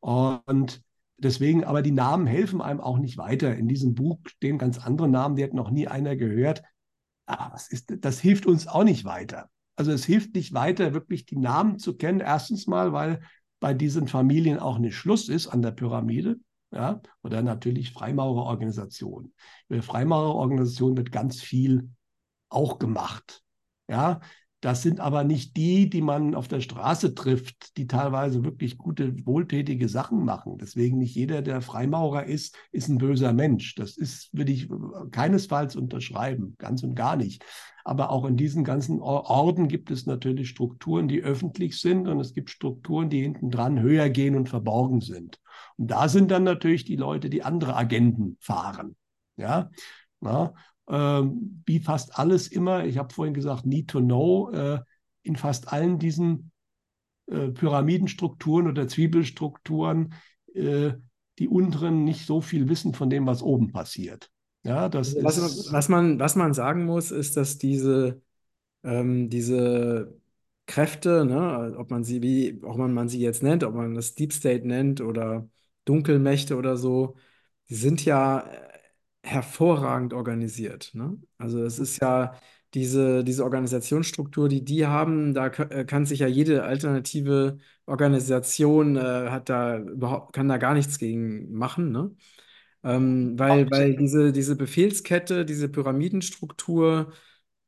[0.00, 0.82] Und
[1.16, 3.54] deswegen, aber die Namen helfen einem auch nicht weiter.
[3.56, 6.62] In diesem Buch stehen ganz andere Namen, die hat noch nie einer gehört.
[7.26, 9.48] Aber das, ist, das hilft uns auch nicht weiter.
[9.76, 12.20] Also es hilft nicht weiter, wirklich die Namen zu kennen.
[12.20, 13.20] Erstens mal, weil
[13.60, 16.36] bei diesen Familien auch nicht Schluss ist an der Pyramide.
[16.70, 19.32] Ja, oder natürlich Freimaurerorganisationen.
[19.68, 21.88] Über Freimaurerorganisationen wird ganz viel
[22.54, 23.42] auch gemacht.
[23.88, 24.20] Ja,
[24.64, 29.14] das sind aber nicht die, die man auf der Straße trifft, die teilweise wirklich gute,
[29.26, 30.56] wohltätige Sachen machen.
[30.56, 33.74] Deswegen nicht jeder, der Freimaurer ist, ist ein böser Mensch.
[33.74, 34.70] Das ist, würde ich
[35.10, 37.44] keinesfalls unterschreiben, ganz und gar nicht.
[37.84, 42.32] Aber auch in diesen ganzen Orden gibt es natürlich Strukturen, die öffentlich sind und es
[42.32, 45.40] gibt Strukturen, die hinten dran höher gehen und verborgen sind.
[45.76, 48.96] Und da sind dann natürlich die Leute, die andere Agenden fahren.
[49.36, 49.68] Ja,
[50.24, 50.54] na,
[50.88, 54.80] ähm, wie fast alles immer, ich habe vorhin gesagt, need to know, äh,
[55.22, 56.50] in fast allen diesen
[57.26, 60.14] äh, Pyramidenstrukturen oder Zwiebelstrukturen
[60.54, 60.92] äh,
[61.38, 64.30] die unteren nicht so viel wissen von dem, was oben passiert.
[64.62, 68.22] Ja, das also was, ist, was, man, was man sagen muss, ist, dass diese,
[68.82, 70.16] ähm, diese
[70.66, 74.14] Kräfte, ne, ob man sie, wie auch man, man sie jetzt nennt, ob man das
[74.14, 75.48] Deep State nennt oder
[75.84, 77.16] Dunkelmächte oder so,
[77.68, 78.48] die sind ja
[79.24, 80.90] hervorragend organisiert.
[80.94, 81.18] Ne?
[81.38, 82.34] Also es ist ja
[82.74, 89.00] diese, diese Organisationsstruktur, die die haben, da äh, kann sich ja jede alternative Organisation äh,
[89.30, 92.10] hat da überhaupt, kann da gar nichts gegen machen, ne?
[92.84, 97.12] Ähm, weil, weil diese, diese Befehlskette, diese Pyramidenstruktur,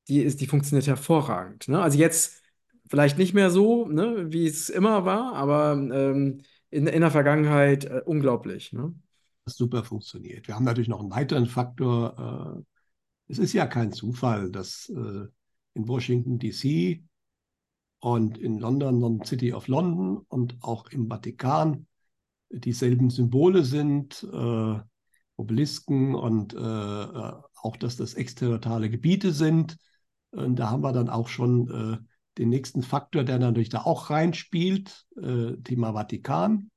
[0.09, 1.69] die ist, die funktioniert hervorragend.
[1.69, 1.81] Ne?
[1.83, 2.43] Also jetzt
[2.91, 7.87] vielleicht nicht mehr so, ne, wie es immer war, aber ähm, in, in der Vergangenheit
[7.87, 8.73] äh, unglaublich.
[8.73, 8.95] Ne?
[9.47, 10.49] Super funktioniert.
[10.49, 12.59] Wir haben natürlich noch einen weiteren Faktor.
[12.59, 15.27] Äh, es ist ja kein Zufall, dass äh,
[15.75, 17.03] in Washington, DC
[18.01, 21.87] und in London, London City of London und auch im Vatikan
[22.51, 24.81] dieselben Symbole sind, äh,
[25.39, 29.77] Obelisken und auch, dass das exterritoriale Gebiete sind.
[30.31, 31.99] Und da haben wir dann auch schon äh,
[32.39, 36.71] den nächsten Faktor, der natürlich da auch reinspielt, Thema Vatikan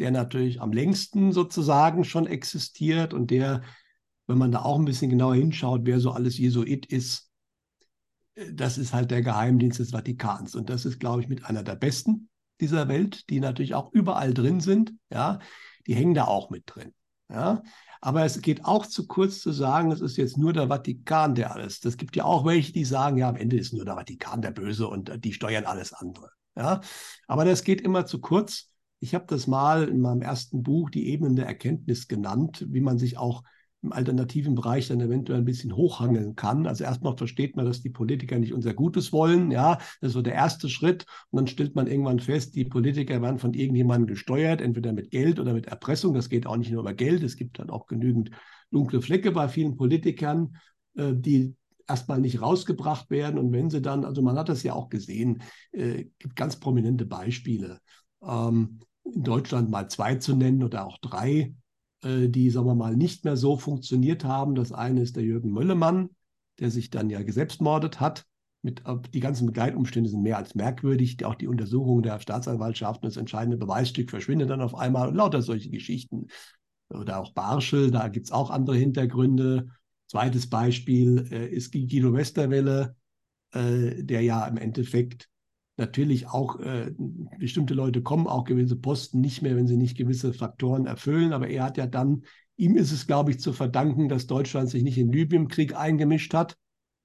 [0.00, 3.62] der natürlich am längsten sozusagen schon existiert und der,
[4.26, 7.30] wenn man da auch ein bisschen genauer hinschaut, wer so alles Jesuit ist,
[8.34, 10.54] äh, das ist halt der Geheimdienst des Vatikans.
[10.54, 12.28] Und das ist, glaube ich, mit einer der besten
[12.60, 14.94] dieser Welt, die natürlich auch überall drin sind.
[15.12, 15.38] Ja,
[15.86, 16.92] die hängen da auch mit drin.
[17.30, 17.62] Ja,
[18.00, 21.52] aber es geht auch zu kurz zu sagen, es ist jetzt nur der Vatikan, der
[21.52, 21.80] alles.
[21.80, 24.50] Das gibt ja auch welche, die sagen, ja, am Ende ist nur der Vatikan der
[24.50, 26.30] Böse und äh, die steuern alles andere.
[26.56, 26.80] Ja,
[27.26, 28.70] aber das geht immer zu kurz.
[29.00, 32.98] Ich habe das mal in meinem ersten Buch die Ebenen der Erkenntnis genannt, wie man
[32.98, 33.42] sich auch
[33.82, 36.66] im alternativen Bereich dann eventuell ein bisschen hochhangeln kann.
[36.66, 39.52] Also erstmal versteht man, dass die Politiker nicht unser Gutes wollen.
[39.52, 41.06] Ja, das ist so der erste Schritt.
[41.30, 45.38] Und dann stellt man irgendwann fest, die Politiker werden von irgendjemandem gesteuert, entweder mit Geld
[45.38, 46.12] oder mit Erpressung.
[46.12, 47.22] Das geht auch nicht nur über Geld.
[47.22, 48.30] Es gibt dann auch genügend
[48.72, 50.56] dunkle Flecke bei vielen Politikern,
[50.96, 51.54] äh, die
[51.86, 53.38] erstmal nicht rausgebracht werden.
[53.38, 57.06] Und wenn sie dann, also man hat das ja auch gesehen, äh, gibt ganz prominente
[57.06, 57.78] Beispiele.
[58.22, 58.80] Ähm,
[59.14, 61.54] in Deutschland mal zwei zu nennen oder auch drei,
[62.02, 64.54] äh, die, sagen wir mal, nicht mehr so funktioniert haben.
[64.54, 66.10] Das eine ist der Jürgen Möllemann,
[66.58, 68.26] der sich dann ja geselbstmordet hat.
[68.62, 68.82] Mit,
[69.14, 71.24] die ganzen Begleitumstände sind mehr als merkwürdig.
[71.24, 75.70] Auch die Untersuchung der Staatsanwaltschaft, das entscheidende Beweisstück verschwindet dann auf einmal und lauter solche
[75.70, 76.26] Geschichten.
[76.90, 79.68] Oder auch Barschel, da gibt es auch andere Hintergründe.
[80.08, 82.96] Zweites Beispiel äh, ist Guido Westerwelle,
[83.52, 85.28] äh, der ja im Endeffekt
[85.78, 86.92] natürlich auch äh,
[87.38, 91.32] bestimmte Leute kommen auch gewisse Posten nicht mehr, wenn sie nicht gewisse Faktoren erfüllen.
[91.32, 92.24] Aber er hat ja dann,
[92.56, 96.56] ihm ist es, glaube ich, zu verdanken, dass Deutschland sich nicht in Libyen-Krieg eingemischt hat.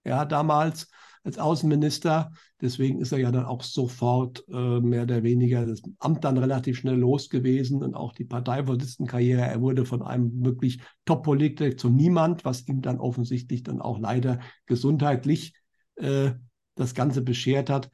[0.04, 0.90] Ja, damals
[1.24, 2.32] als Außenminister.
[2.62, 6.80] Deswegen ist er ja dann auch sofort äh, mehr oder weniger das Amt dann relativ
[6.80, 9.42] schnell los gewesen und auch die Parteivorsitzendenkarriere.
[9.42, 14.40] Er wurde von einem wirklich Top-Politiker zu niemand, was ihm dann offensichtlich dann auch leider
[14.66, 15.54] gesundheitlich
[15.96, 16.32] äh,
[16.76, 17.90] das Ganze beschert hat.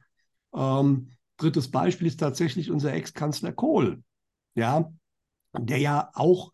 [0.54, 4.02] Ähm, drittes Beispiel ist tatsächlich unser Ex-Kanzler Kohl,
[4.54, 4.92] ja,
[5.56, 6.52] der ja auch,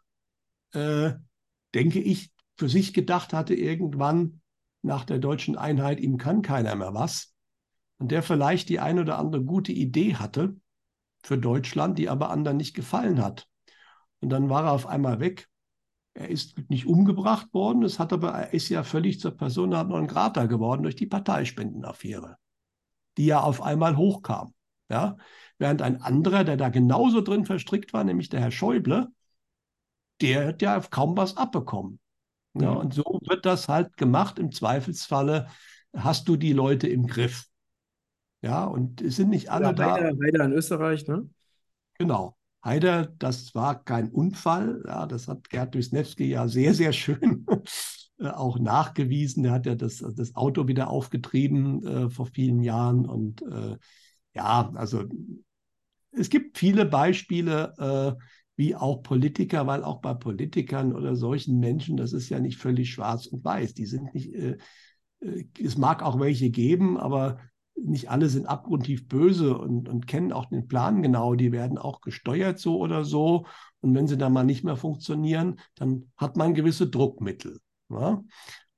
[0.72, 1.12] äh,
[1.74, 4.40] denke ich, für sich gedacht hatte, irgendwann
[4.82, 7.34] nach der deutschen Einheit, ihm kann keiner mehr was.
[7.98, 10.56] Und der vielleicht die ein oder andere gute Idee hatte
[11.22, 13.48] für Deutschland, die aber anderen nicht gefallen hat.
[14.20, 15.48] Und dann war er auf einmal weg.
[16.14, 20.06] Er ist nicht umgebracht worden, es hat aber, er ist ja völlig zur Persona non
[20.06, 22.38] grata geworden durch die Parteispendenaffäre
[23.16, 24.54] die ja auf einmal hochkam.
[24.88, 25.16] Ja?
[25.58, 29.08] Während ein anderer, der da genauso drin verstrickt war, nämlich der Herr Schäuble,
[30.20, 31.98] der hat ja kaum was abbekommen.
[32.54, 34.38] Ja, und so wird das halt gemacht.
[34.38, 35.48] Im Zweifelsfalle
[35.94, 37.46] hast du die Leute im Griff.
[38.40, 39.94] Ja, und es sind nicht alle ja, da.
[39.94, 41.28] Heider in Österreich, ne?
[41.98, 42.35] Genau.
[42.66, 44.82] Heider, das war kein Unfall.
[44.86, 47.46] Ja, das hat Gerd Wisniewski ja sehr, sehr schön
[48.18, 49.44] äh, auch nachgewiesen.
[49.44, 53.06] Er hat ja das, das Auto wieder aufgetrieben äh, vor vielen Jahren.
[53.06, 53.76] Und äh,
[54.34, 55.04] ja, also
[56.10, 58.22] es gibt viele Beispiele, äh,
[58.56, 62.90] wie auch Politiker, weil auch bei Politikern oder solchen Menschen, das ist ja nicht völlig
[62.90, 63.74] schwarz und weiß.
[63.74, 64.56] Die sind nicht, äh,
[65.20, 67.38] äh, es mag auch welche geben, aber
[67.82, 71.34] nicht alle sind abgrundtief böse und, und kennen auch den Plan genau.
[71.34, 73.46] Die werden auch gesteuert so oder so.
[73.80, 77.60] Und wenn sie dann mal nicht mehr funktionieren, dann hat man gewisse Druckmittel.
[77.90, 78.22] Ja?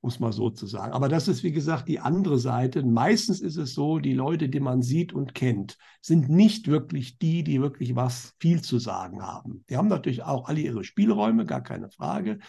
[0.01, 0.93] Muss man so zu sagen.
[0.93, 2.83] Aber das ist, wie gesagt, die andere Seite.
[2.83, 7.43] Meistens ist es so, die Leute, die man sieht und kennt, sind nicht wirklich die,
[7.43, 9.65] die wirklich was viel zu sagen haben.
[9.69, 12.39] Die haben natürlich auch alle ihre Spielräume, gar keine Frage.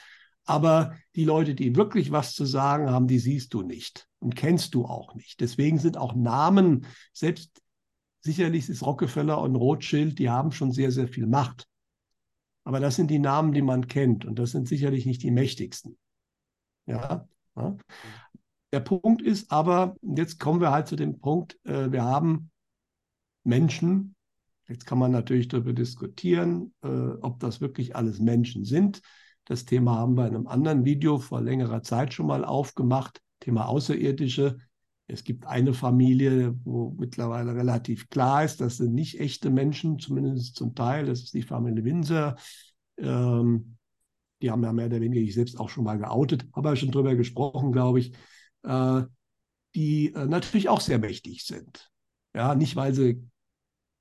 [0.51, 4.75] Aber die Leute, die wirklich was zu sagen haben, die siehst du nicht und kennst
[4.75, 5.41] du auch nicht.
[5.41, 7.63] Deswegen sind auch Namen, selbst
[8.21, 11.69] sicherlich ist Rockefeller und Rothschild, die haben schon sehr, sehr viel Macht.
[12.65, 15.97] Aber das sind die Namen, die man kennt und das sind sicherlich nicht die mächtigsten.
[16.87, 17.29] Ja.
[17.55, 17.77] ja.
[18.73, 22.51] Der Punkt ist aber, jetzt kommen wir halt zu dem Punkt, äh, wir haben
[23.45, 24.17] Menschen,
[24.67, 29.01] jetzt kann man natürlich darüber diskutieren, äh, ob das wirklich alles Menschen sind.
[29.51, 33.67] Das Thema haben wir in einem anderen Video vor längerer Zeit schon mal aufgemacht, Thema
[33.67, 34.59] Außerirdische.
[35.09, 40.55] Es gibt eine Familie, wo mittlerweile relativ klar ist, das sind nicht echte Menschen, zumindest
[40.55, 41.07] zum Teil.
[41.07, 42.37] Das ist die Familie Windsor.
[42.97, 43.77] Ähm,
[44.41, 47.17] die haben ja mehr oder weniger ich selbst auch schon mal geoutet, aber schon drüber
[47.17, 48.13] gesprochen, glaube ich,
[48.63, 49.03] äh,
[49.75, 51.91] die äh, natürlich auch sehr mächtig sind.
[52.37, 53.29] Ja, nicht weil sie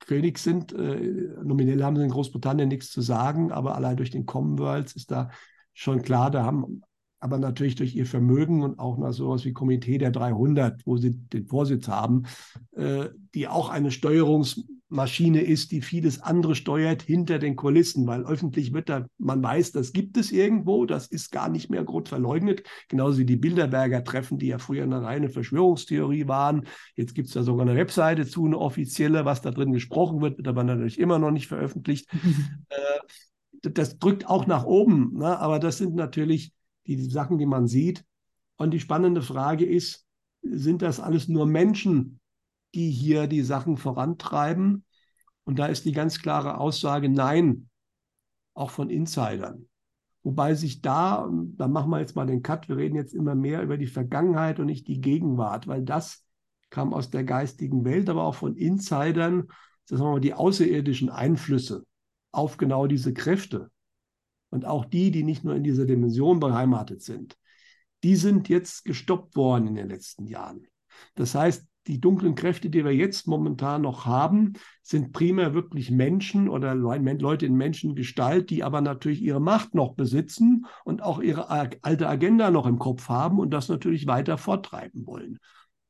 [0.00, 4.26] König sind, äh, nominell haben sie in Großbritannien nichts zu sagen, aber allein durch den
[4.26, 5.30] Commonwealth ist da
[5.72, 6.82] schon klar, da haben
[7.20, 11.12] aber natürlich durch ihr Vermögen und auch nach sowas wie Komitee der 300, wo sie
[11.12, 12.24] den Vorsitz haben,
[12.72, 18.72] äh, die auch eine Steuerungsmaschine ist, die vieles andere steuert hinter den Kulissen, weil öffentlich
[18.72, 22.62] wird da, man weiß, das gibt es irgendwo, das ist gar nicht mehr groß verleugnet,
[22.88, 26.66] genauso wie die Bilderberger Treffen, die ja früher eine reine Verschwörungstheorie waren.
[26.96, 30.38] Jetzt gibt es da sogar eine Webseite zu, eine offizielle, was da drin gesprochen wird,
[30.38, 32.08] wird aber natürlich immer noch nicht veröffentlicht.
[32.70, 32.76] äh,
[33.62, 35.38] das drückt auch nach oben, ne?
[35.38, 36.54] aber das sind natürlich
[36.96, 38.04] die Sachen, die man sieht.
[38.56, 40.06] Und die spannende Frage ist,
[40.42, 42.20] sind das alles nur Menschen,
[42.74, 44.84] die hier die Sachen vorantreiben?
[45.44, 47.68] Und da ist die ganz klare Aussage, nein,
[48.54, 49.68] auch von Insidern.
[50.22, 53.62] Wobei sich da, da machen wir jetzt mal den Cut, wir reden jetzt immer mehr
[53.62, 56.26] über die Vergangenheit und nicht die Gegenwart, weil das
[56.68, 59.48] kam aus der geistigen Welt, aber auch von Insidern,
[59.86, 61.84] sagen wir die außerirdischen Einflüsse
[62.32, 63.70] auf genau diese Kräfte
[64.50, 67.36] und auch die, die nicht nur in dieser Dimension beheimatet sind,
[68.02, 70.66] die sind jetzt gestoppt worden in den letzten Jahren.
[71.14, 76.48] Das heißt, die dunklen Kräfte, die wir jetzt momentan noch haben, sind primär wirklich Menschen
[76.48, 82.08] oder Leute in Menschengestalt, die aber natürlich ihre Macht noch besitzen und auch ihre alte
[82.08, 85.38] Agenda noch im Kopf haben und das natürlich weiter forttreiben wollen.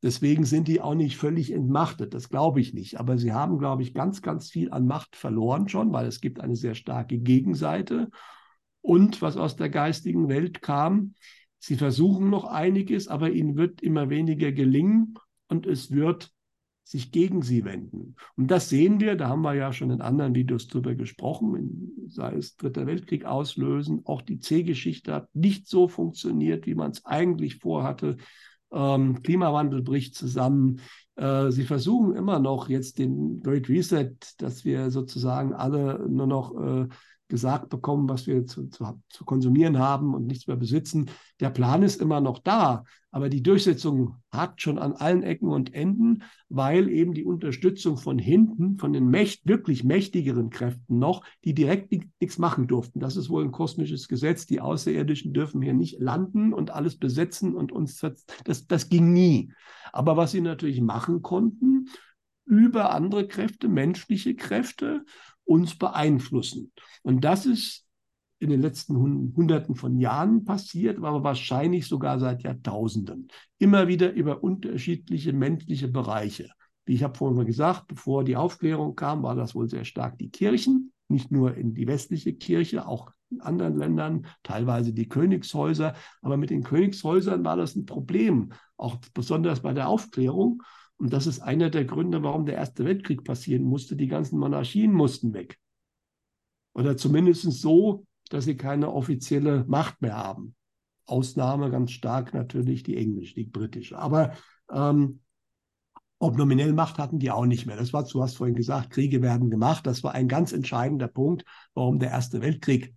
[0.03, 2.99] Deswegen sind die auch nicht völlig entmachtet, das glaube ich nicht.
[2.99, 6.41] Aber sie haben, glaube ich, ganz, ganz viel an Macht verloren schon, weil es gibt
[6.41, 8.09] eine sehr starke Gegenseite.
[8.83, 11.15] Und was aus der geistigen Welt kam,
[11.59, 15.15] sie versuchen noch einiges, aber ihnen wird immer weniger gelingen
[15.49, 16.33] und es wird
[16.91, 18.17] sich gegen sie wenden.
[18.37, 22.35] Und das sehen wir, da haben wir ja schon in anderen Videos drüber gesprochen, sei
[22.35, 27.59] es Dritter Weltkrieg auslösen, auch die C-Geschichte hat nicht so funktioniert, wie man es eigentlich
[27.59, 28.17] vorhatte.
[28.73, 30.81] Ähm, Klimawandel bricht zusammen.
[31.15, 36.55] Äh, sie versuchen immer noch jetzt den Great Reset, dass wir sozusagen alle nur noch
[36.61, 36.89] äh,
[37.31, 41.11] gesagt bekommen, was wir zu, zu, zu, konsumieren haben und nichts mehr besitzen.
[41.41, 45.73] Der Plan ist immer noch da, aber die Durchsetzung hakt schon an allen Ecken und
[45.75, 51.55] Enden, weil eben die Unterstützung von hinten, von den mächt, wirklich mächtigeren Kräften noch, die
[51.55, 53.01] direkt nichts machen durften.
[53.01, 54.47] Das ist wohl ein kosmisches Gesetz.
[54.47, 58.05] Die Außerirdischen dürfen hier nicht landen und alles besetzen und uns,
[58.45, 59.53] das, das ging nie.
[59.93, 61.87] Aber was sie natürlich machen konnten,
[62.51, 65.05] über andere Kräfte, menschliche Kräfte,
[65.51, 66.71] uns beeinflussen.
[67.03, 67.85] Und das ist
[68.39, 73.29] in den letzten Hunderten von Jahren passiert, aber wahrscheinlich sogar seit Jahrtausenden.
[73.59, 76.49] Immer wieder über unterschiedliche menschliche Bereiche.
[76.87, 80.19] Wie ich habe vorhin mal gesagt, bevor die Aufklärung kam, war das wohl sehr stark
[80.19, 85.95] die Kirchen, nicht nur in die westliche Kirche, auch in anderen Ländern, teilweise die Königshäuser.
[86.23, 90.63] Aber mit den Königshäusern war das ein Problem, auch besonders bei der Aufklärung.
[91.01, 93.97] Und das ist einer der Gründe, warum der Erste Weltkrieg passieren musste.
[93.97, 95.59] Die ganzen Monarchien mussten weg.
[96.75, 100.55] Oder zumindest so, dass sie keine offizielle Macht mehr haben.
[101.07, 103.99] Ausnahme ganz stark natürlich die englische, die britische.
[103.99, 104.35] Aber
[104.71, 105.21] ähm,
[106.19, 107.77] ob nominell Macht hatten die auch nicht mehr.
[107.77, 109.87] Das war, du hast vorhin gesagt, Kriege werden gemacht.
[109.87, 112.95] Das war ein ganz entscheidender Punkt, warum der Erste Weltkrieg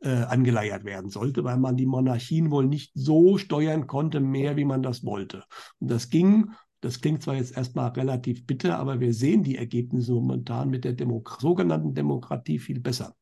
[0.00, 4.64] äh, angeleiert werden sollte, weil man die Monarchien wohl nicht so steuern konnte mehr, wie
[4.64, 5.42] man das wollte.
[5.80, 10.12] Und das ging das klingt zwar jetzt erstmal relativ bitter, aber wir sehen die Ergebnisse
[10.12, 13.14] momentan mit der Demok sogenannten Demokratie viel besser.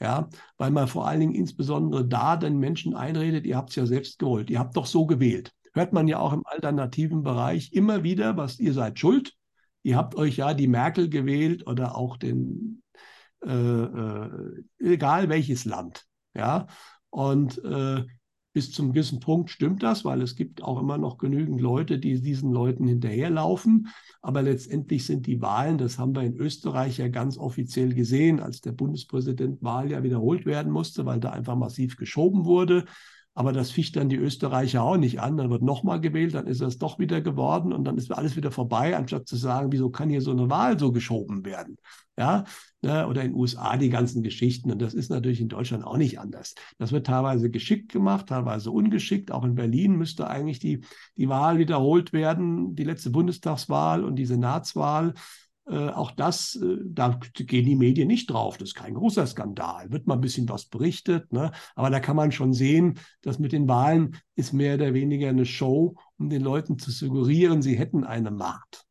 [0.00, 3.84] Ja, weil man vor allen Dingen insbesondere da den Menschen einredet, ihr habt es ja
[3.84, 5.52] selbst gewollt, ihr habt doch so gewählt.
[5.74, 9.34] Hört man ja auch im alternativen Bereich immer wieder, was ihr seid schuld.
[9.82, 12.82] Ihr habt euch ja die Merkel gewählt oder auch den,
[13.44, 16.06] äh, äh, egal welches Land.
[16.32, 16.68] Ja,
[17.10, 18.04] und äh,
[18.52, 22.20] bis zum gewissen Punkt stimmt das, weil es gibt auch immer noch genügend Leute, die
[22.20, 23.88] diesen Leuten hinterherlaufen.
[24.22, 28.60] Aber letztendlich sind die Wahlen, das haben wir in Österreich ja ganz offiziell gesehen, als
[28.60, 32.86] der Bundespräsidentwahl ja wiederholt werden musste, weil da einfach massiv geschoben wurde.
[33.40, 35.38] Aber das ficht dann die Österreicher auch nicht an.
[35.38, 38.50] Dann wird nochmal gewählt, dann ist das doch wieder geworden und dann ist alles wieder
[38.50, 41.78] vorbei, anstatt zu sagen, wieso kann hier so eine Wahl so geschoben werden?
[42.18, 42.44] Ja,
[42.82, 43.08] ne?
[43.08, 44.70] oder in den USA die ganzen Geschichten.
[44.70, 46.54] Und das ist natürlich in Deutschland auch nicht anders.
[46.76, 49.32] Das wird teilweise geschickt gemacht, teilweise ungeschickt.
[49.32, 50.84] Auch in Berlin müsste eigentlich die,
[51.16, 55.14] die Wahl wiederholt werden, die letzte Bundestagswahl und die Senatswahl.
[55.70, 58.58] Äh, auch das, äh, da gehen die Medien nicht drauf.
[58.58, 59.92] Das ist kein großer Skandal.
[59.92, 61.52] Wird mal ein bisschen was berichtet, ne?
[61.76, 65.46] aber da kann man schon sehen, dass mit den Wahlen ist mehr oder weniger eine
[65.46, 68.84] Show, um den Leuten zu suggerieren, sie hätten eine Macht.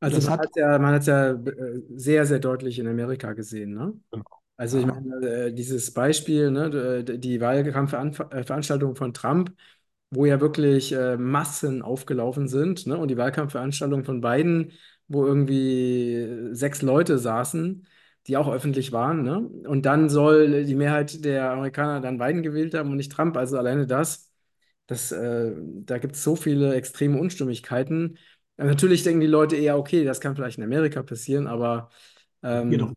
[0.00, 3.94] Also man hat ja, man hat ja äh, sehr, sehr deutlich in Amerika gesehen, ne?
[4.10, 4.24] Genau.
[4.58, 9.52] Also ich meine, dieses Beispiel, ne, die Wahlkampfveranstaltung von Trump,
[10.10, 14.72] wo ja wirklich Massen aufgelaufen sind, ne, und die Wahlkampfveranstaltung von Biden,
[15.08, 17.86] wo irgendwie sechs Leute saßen,
[18.26, 19.38] die auch öffentlich waren, ne?
[19.68, 23.36] Und dann soll die Mehrheit der Amerikaner dann Biden gewählt haben und nicht Trump.
[23.36, 24.30] Also alleine das,
[24.86, 28.18] das äh, da gibt es so viele extreme Unstimmigkeiten.
[28.56, 31.90] Natürlich denken die Leute eher, okay, das kann vielleicht in Amerika passieren, aber
[32.42, 32.94] ähm, Hier doch.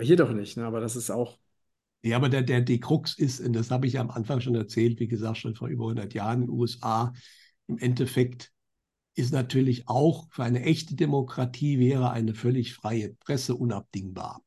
[0.00, 0.56] hier doch nicht.
[0.56, 0.64] Ne?
[0.66, 1.38] Aber das ist auch.
[2.02, 4.98] Ja, aber der, der, die Krux ist, und das habe ich am Anfang schon erzählt,
[5.00, 7.12] wie gesagt, schon vor über 100 Jahren in den USA,
[7.66, 8.50] im Endeffekt
[9.14, 14.42] ist natürlich auch für eine echte Demokratie wäre eine völlig freie Presse unabdingbar.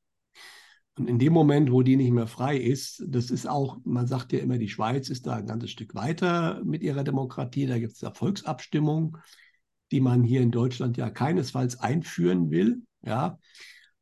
[0.96, 4.32] Und in dem Moment, wo die nicht mehr frei ist, das ist auch, man sagt
[4.32, 7.66] ja immer, die Schweiz ist da ein ganzes Stück weiter mit ihrer Demokratie.
[7.66, 9.18] Da gibt es ja Volksabstimmungen,
[9.92, 12.84] die man hier in Deutschland ja keinesfalls einführen will.
[13.02, 13.40] Ja.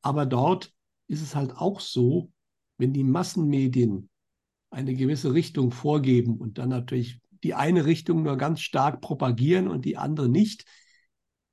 [0.02, 0.74] Aber dort
[1.08, 2.30] ist es halt auch so,
[2.78, 4.10] wenn die Massenmedien
[4.70, 9.86] eine gewisse Richtung vorgeben und dann natürlich die eine Richtung nur ganz stark propagieren und
[9.86, 10.66] die andere nicht.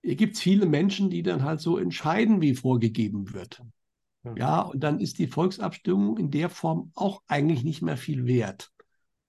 [0.02, 3.62] Hier gibt es viele Menschen, die dann halt so entscheiden, wie vorgegeben wird.
[4.36, 4.62] Ja.
[4.62, 8.70] und dann ist die Volksabstimmung in der Form auch eigentlich nicht mehr viel wert.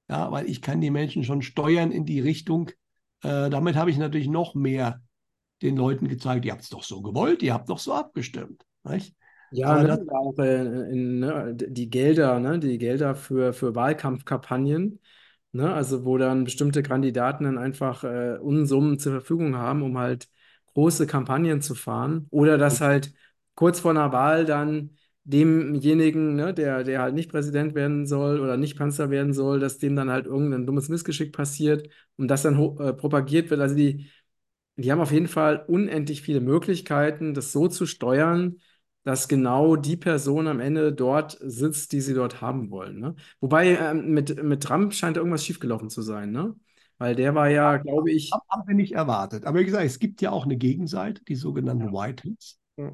[0.09, 2.71] Ja, weil ich kann die Menschen schon steuern in die Richtung.
[3.21, 5.01] Äh, damit habe ich natürlich noch mehr
[5.61, 8.65] den Leuten gezeigt, ihr habt es doch so gewollt, ihr habt doch so abgestimmt.
[8.83, 9.15] Nicht?
[9.51, 14.99] Ja, ne, das, auch äh, in, ne, die Gelder, ne, die Gelder für, für Wahlkampfkampagnen,
[15.51, 20.27] ne, also wo dann bestimmte Kandidaten dann einfach äh, Unsummen zur Verfügung haben, um halt
[20.73, 22.27] große Kampagnen zu fahren.
[22.29, 23.13] Oder dass halt
[23.55, 24.91] kurz vor einer Wahl dann
[25.23, 29.77] demjenigen, ne, der, der halt nicht Präsident werden soll oder nicht Kanzler werden soll, dass
[29.77, 31.87] dem dann halt irgendein dummes Missgeschick passiert
[32.17, 33.61] und das dann äh, propagiert wird.
[33.61, 34.09] Also die,
[34.77, 38.59] die haben auf jeden Fall unendlich viele Möglichkeiten, das so zu steuern,
[39.03, 42.99] dass genau die Person am Ende dort sitzt, die sie dort haben wollen.
[42.99, 43.15] Ne?
[43.39, 46.55] Wobei ähm, mit, mit Trump scheint irgendwas schiefgelaufen zu sein, ne?
[46.97, 48.29] Weil der war ja, glaube ich.
[48.49, 49.45] Haben wir nicht erwartet.
[49.45, 51.93] Aber wie gesagt, es gibt ja auch eine Gegenseite, die sogenannten ja.
[51.93, 52.59] Whiteheads.
[52.75, 52.91] Ja.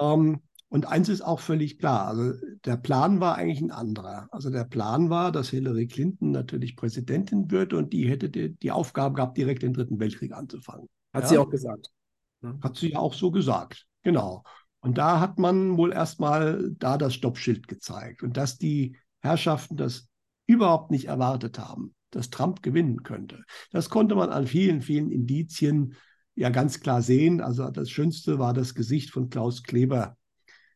[0.00, 2.34] Ähm, und eins ist auch völlig klar, also
[2.66, 4.28] der Plan war eigentlich ein anderer.
[4.30, 8.70] Also der Plan war, dass Hillary Clinton natürlich Präsidentin wird und die hätte die, die
[8.70, 10.88] Aufgabe gehabt, direkt den Dritten Weltkrieg anzufangen.
[11.14, 11.28] Hat ja?
[11.28, 11.90] sie auch gesagt.
[12.62, 14.44] Hat sie ja auch so gesagt, genau.
[14.80, 20.08] Und da hat man wohl erstmal da das Stoppschild gezeigt und dass die Herrschaften das
[20.46, 23.44] überhaupt nicht erwartet haben, dass Trump gewinnen könnte.
[23.70, 25.94] Das konnte man an vielen, vielen Indizien
[26.34, 27.40] ja ganz klar sehen.
[27.40, 30.16] Also das Schönste war das Gesicht von Klaus Kleber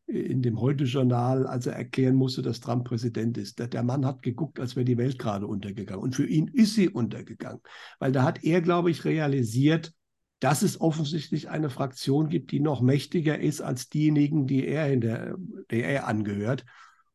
[0.06, 3.58] in dem Heute-Journal, als er erklären musste, dass Trump Präsident ist.
[3.58, 6.02] Der, Mann hat geguckt, als wäre die Welt gerade untergegangen.
[6.02, 7.60] Und für ihn ist sie untergegangen.
[7.98, 9.94] Weil da hat er, glaube ich, realisiert,
[10.42, 15.00] dass es offensichtlich eine Fraktion gibt, die noch mächtiger ist als diejenigen, die er in
[15.00, 15.36] der,
[15.70, 16.64] der er angehört.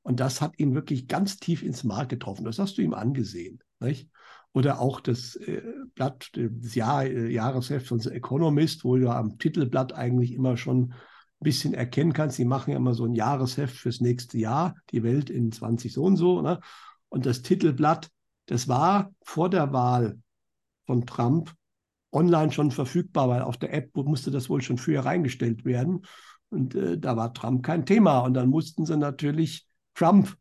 [0.01, 2.45] Und das hat ihn wirklich ganz tief ins Mark getroffen.
[2.45, 3.59] Das hast du ihm angesehen.
[3.81, 4.09] Nicht?
[4.53, 5.61] Oder auch das äh,
[5.93, 10.93] Blatt, das Jahr, äh, Jahresheft von The Economist, wo du am Titelblatt eigentlich immer schon
[10.93, 10.93] ein
[11.41, 12.37] bisschen erkennen kannst.
[12.37, 16.05] Die machen ja immer so ein Jahresheft fürs nächste Jahr, die Welt in 20 so
[16.05, 16.41] und so.
[16.41, 16.61] Ne?
[17.09, 18.09] Und das Titelblatt,
[18.45, 20.17] das war vor der Wahl
[20.85, 21.56] von Trump
[22.17, 26.05] online schon verfügbar, weil auf der App musste das wohl schon früher reingestellt werden.
[26.49, 28.19] Und äh, da war Trump kein Thema.
[28.19, 30.35] Und dann mussten sie natürlich Trump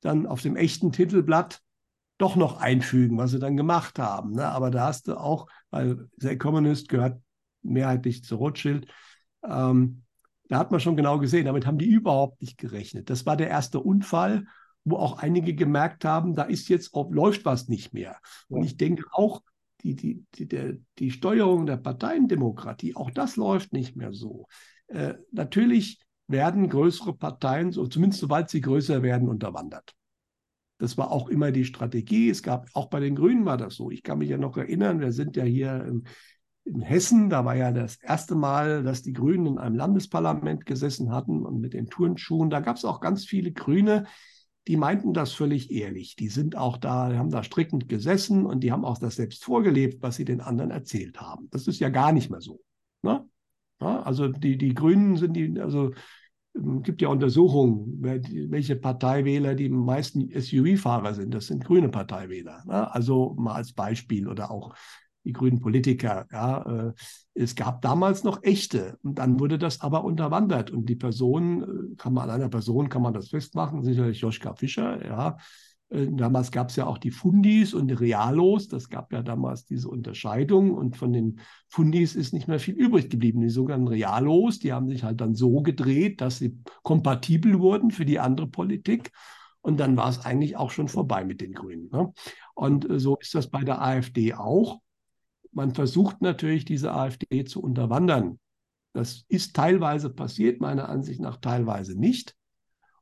[0.00, 1.60] dann auf dem echten Titelblatt
[2.18, 4.34] doch noch einfügen, was sie dann gemacht haben.
[4.34, 4.46] Ne?
[4.46, 7.20] Aber da hast du auch, weil The Economist gehört
[7.62, 8.88] mehrheitlich zu Rothschild,
[9.44, 10.02] ähm,
[10.48, 13.10] da hat man schon genau gesehen, damit haben die überhaupt nicht gerechnet.
[13.10, 14.46] Das war der erste Unfall,
[14.84, 18.16] wo auch einige gemerkt haben, da ist jetzt, läuft was nicht mehr.
[18.48, 19.42] Und ich denke auch,
[19.82, 24.46] die, die, die, der, die Steuerung der Parteiendemokratie, auch das läuft nicht mehr so.
[24.88, 29.94] Äh, natürlich werden größere Parteien, so, zumindest sobald sie größer werden, unterwandert.
[30.78, 32.30] Das war auch immer die Strategie.
[32.30, 33.90] Es gab, auch bei den Grünen war das so.
[33.90, 36.04] Ich kann mich ja noch erinnern, wir sind ja hier in,
[36.64, 41.10] in Hessen, da war ja das erste Mal, dass die Grünen in einem Landesparlament gesessen
[41.12, 42.50] hatten und mit den Turnschuhen.
[42.50, 44.06] Da gab es auch ganz viele Grüne,
[44.68, 46.14] die meinten das völlig ehrlich.
[46.14, 50.02] Die sind auch da, haben da strickend gesessen und die haben auch das selbst vorgelebt,
[50.02, 51.48] was sie den anderen erzählt haben.
[51.50, 52.60] Das ist ja gar nicht mehr so.
[53.00, 53.26] Ne?
[53.80, 55.92] Ja, also die, die Grünen sind die, also
[56.52, 61.32] es ähm, gibt ja Untersuchungen, welche Parteiwähler die meisten SUV-Fahrer sind.
[61.32, 62.62] Das sind grüne Parteiwähler.
[62.66, 62.94] Ne?
[62.94, 64.74] Also mal als Beispiel oder auch
[65.28, 66.26] die grünen Politiker.
[66.32, 66.92] Ja, äh,
[67.34, 71.96] es gab damals noch echte und dann wurde das aber unterwandert und die Person, äh,
[71.96, 75.36] kann man an einer Person kann man das festmachen, sicherlich Joschka Fischer, ja.
[75.90, 79.66] Äh, damals gab es ja auch die Fundis und die Realos, das gab ja damals
[79.66, 83.42] diese Unterscheidung und von den Fundis ist nicht mehr viel übrig geblieben.
[83.42, 88.06] Die sogenannten Realos, die haben sich halt dann so gedreht, dass sie kompatibel wurden für
[88.06, 89.12] die andere Politik.
[89.60, 91.90] Und dann war es eigentlich auch schon vorbei mit den Grünen.
[91.90, 92.12] Ne?
[92.54, 94.80] Und so ist das bei der AfD auch
[95.52, 98.38] man versucht natürlich, diese AfD zu unterwandern.
[98.92, 102.34] Das ist teilweise passiert, meiner Ansicht nach teilweise nicht.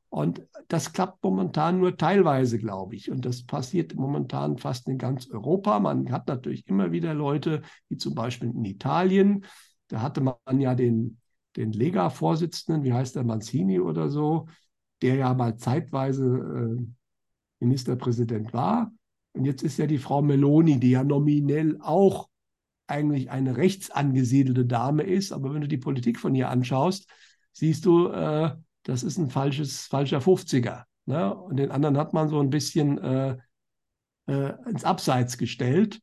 [0.09, 3.11] Und das klappt momentan nur teilweise, glaube ich.
[3.11, 5.79] Und das passiert momentan fast in ganz Europa.
[5.79, 9.45] Man hat natürlich immer wieder Leute, wie zum Beispiel in Italien.
[9.89, 11.19] Da hatte man ja den,
[11.55, 14.47] den Lega-Vorsitzenden, wie heißt der, Manzini oder so,
[15.01, 16.85] der ja mal zeitweise äh,
[17.59, 18.91] Ministerpräsident war.
[19.33, 22.29] Und jetzt ist ja die Frau Meloni, die ja nominell auch
[22.87, 27.09] eigentlich eine rechts angesiedelte Dame ist, aber wenn du die Politik von ihr anschaust,
[27.51, 28.51] siehst du, äh,
[28.83, 30.83] das ist ein falsches, falscher 50er.
[31.05, 31.35] Ne?
[31.35, 33.37] Und den anderen hat man so ein bisschen äh,
[34.27, 35.99] äh, ins Abseits gestellt.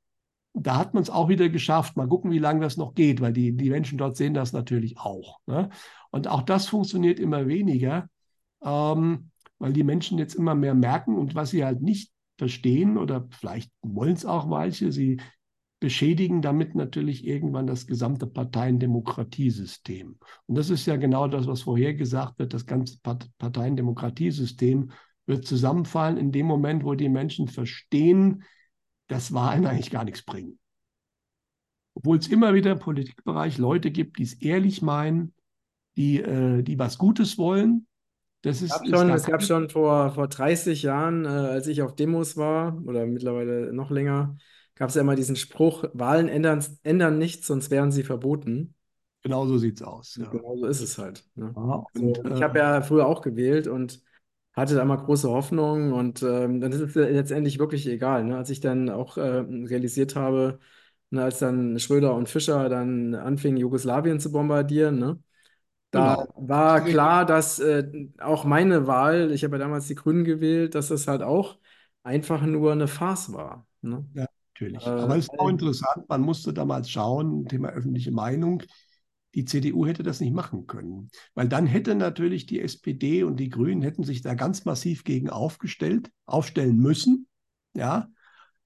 [0.52, 1.96] Da hat man es auch wieder geschafft.
[1.96, 4.98] Mal gucken, wie lange das noch geht, weil die, die Menschen dort sehen das natürlich
[4.98, 5.40] auch.
[5.46, 5.70] Ne?
[6.10, 8.08] Und auch das funktioniert immer weniger,
[8.62, 13.28] ähm, weil die Menschen jetzt immer mehr merken und was sie halt nicht verstehen oder
[13.30, 15.20] vielleicht wollen es auch manche, sie
[15.84, 20.16] beschädigen damit natürlich irgendwann das gesamte Parteiendemokratiesystem.
[20.46, 24.92] Und das ist ja genau das, was vorher gesagt wird, das ganze Parteiendemokratiesystem
[25.26, 28.44] wird zusammenfallen in dem Moment, wo die Menschen verstehen,
[29.08, 30.58] dass Wahlen eigentlich gar nichts bringen.
[31.92, 35.34] Obwohl es immer wieder im Politikbereich Leute gibt, die es ehrlich meinen,
[35.98, 37.86] die, äh, die was Gutes wollen.
[38.40, 41.94] Das ist, gab schon, es gab schon vor, vor 30 Jahren, äh, als ich auf
[41.94, 44.38] Demos war, oder mittlerweile noch länger,
[44.74, 48.74] gab es ja immer diesen Spruch, Wahlen ändern, ändern nichts, sonst wären sie verboten.
[49.22, 50.16] Genau so sieht es aus.
[50.20, 50.28] Ja.
[50.28, 51.24] Genau so ist es halt.
[51.34, 51.52] Ne?
[51.56, 54.02] Ja, und, also, ich habe ja früher auch gewählt und
[54.52, 58.24] hatte da mal große Hoffnung und ähm, dann ist es letztendlich wirklich egal.
[58.24, 58.36] Ne?
[58.36, 60.58] Als ich dann auch äh, realisiert habe,
[61.10, 65.18] ne, als dann Schröder und Fischer dann anfingen, Jugoslawien zu bombardieren, ne?
[65.90, 66.48] Da genau.
[66.48, 70.88] war klar, dass äh, auch meine Wahl, ich habe ja damals die Grünen gewählt, dass
[70.88, 71.56] das halt auch
[72.02, 73.64] einfach nur eine Farce war.
[73.80, 74.04] Ne?
[74.12, 74.26] Ja,
[74.72, 74.86] natürlich.
[74.86, 78.62] Äh, Aber es ist auch interessant, man musste damals schauen, Thema öffentliche Meinung,
[79.34, 83.48] die CDU hätte das nicht machen können, weil dann hätte natürlich die SPD und die
[83.48, 87.26] Grünen hätten sich da ganz massiv gegen aufgestellt, aufstellen müssen,
[87.74, 88.08] ja.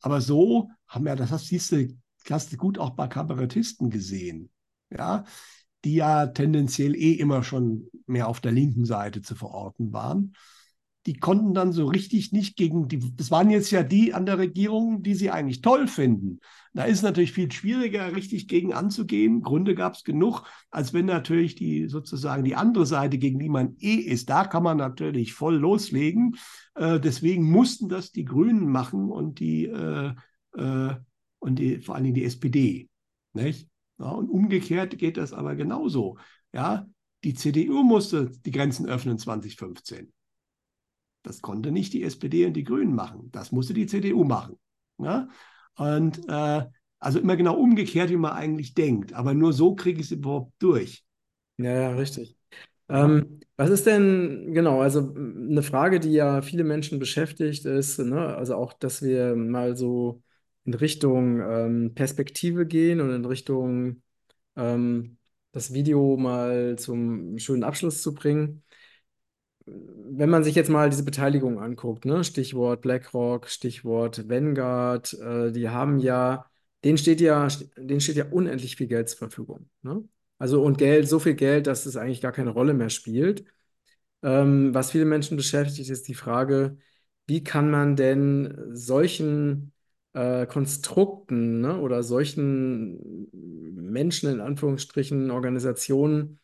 [0.01, 1.89] Aber so haben ja, das hast, siehst du,
[2.31, 4.51] hast du gut auch bei Kabarettisten gesehen,
[4.91, 5.25] ja,
[5.85, 10.35] die ja tendenziell eh immer schon mehr auf der linken Seite zu verorten waren
[11.07, 14.39] die konnten dann so richtig nicht gegen die, das waren jetzt ja die an der
[14.39, 16.41] Regierung, die sie eigentlich toll finden.
[16.75, 19.41] Da ist natürlich viel schwieriger, richtig gegen anzugehen.
[19.43, 23.77] Gründe gab es genug, als wenn natürlich die sozusagen die andere Seite, gegen die man
[23.81, 26.37] eh ist, da kann man natürlich voll loslegen.
[26.75, 30.13] Äh, deswegen mussten das die Grünen machen und die, äh,
[30.57, 30.95] äh,
[31.39, 32.89] und die, vor allen Dingen die SPD.
[33.33, 33.69] Nicht?
[33.99, 36.19] Ja, und umgekehrt geht das aber genauso.
[36.53, 36.87] Ja,
[37.25, 40.13] die CDU musste die Grenzen öffnen 2015.
[41.23, 43.29] Das konnte nicht die SPD und die Grünen machen.
[43.33, 44.57] Das musste die CDU machen.
[44.99, 45.29] Ja?
[45.77, 46.65] Und äh,
[46.99, 49.13] also immer genau umgekehrt, wie man eigentlich denkt.
[49.13, 51.05] Aber nur so kriege ich es überhaupt durch.
[51.59, 52.37] Ja, ja, richtig.
[52.89, 58.35] Ähm, was ist denn, genau, also eine Frage, die ja viele Menschen beschäftigt, ist, ne,
[58.37, 60.23] also auch, dass wir mal so
[60.65, 64.03] in Richtung ähm, Perspektive gehen und in Richtung
[64.57, 65.19] ähm,
[65.53, 68.63] das Video mal zum schönen Abschluss zu bringen
[70.11, 75.69] wenn man sich jetzt mal diese Beteiligung anguckt, ne, Stichwort BlackRock, Stichwort Vanguard, äh, die
[75.69, 76.47] haben ja,
[76.85, 79.69] denen steht ja, denen steht ja unendlich viel Geld zur Verfügung.
[79.83, 80.03] Ne?
[80.39, 83.45] Also und Geld, so viel Geld, dass es eigentlich gar keine Rolle mehr spielt.
[84.23, 86.79] Ähm, was viele Menschen beschäftigt, ist die Frage,
[87.27, 89.73] wie kann man denn solchen
[90.15, 96.41] äh, Konstrukten ne, oder solchen Menschen in Anführungsstrichen, Organisationen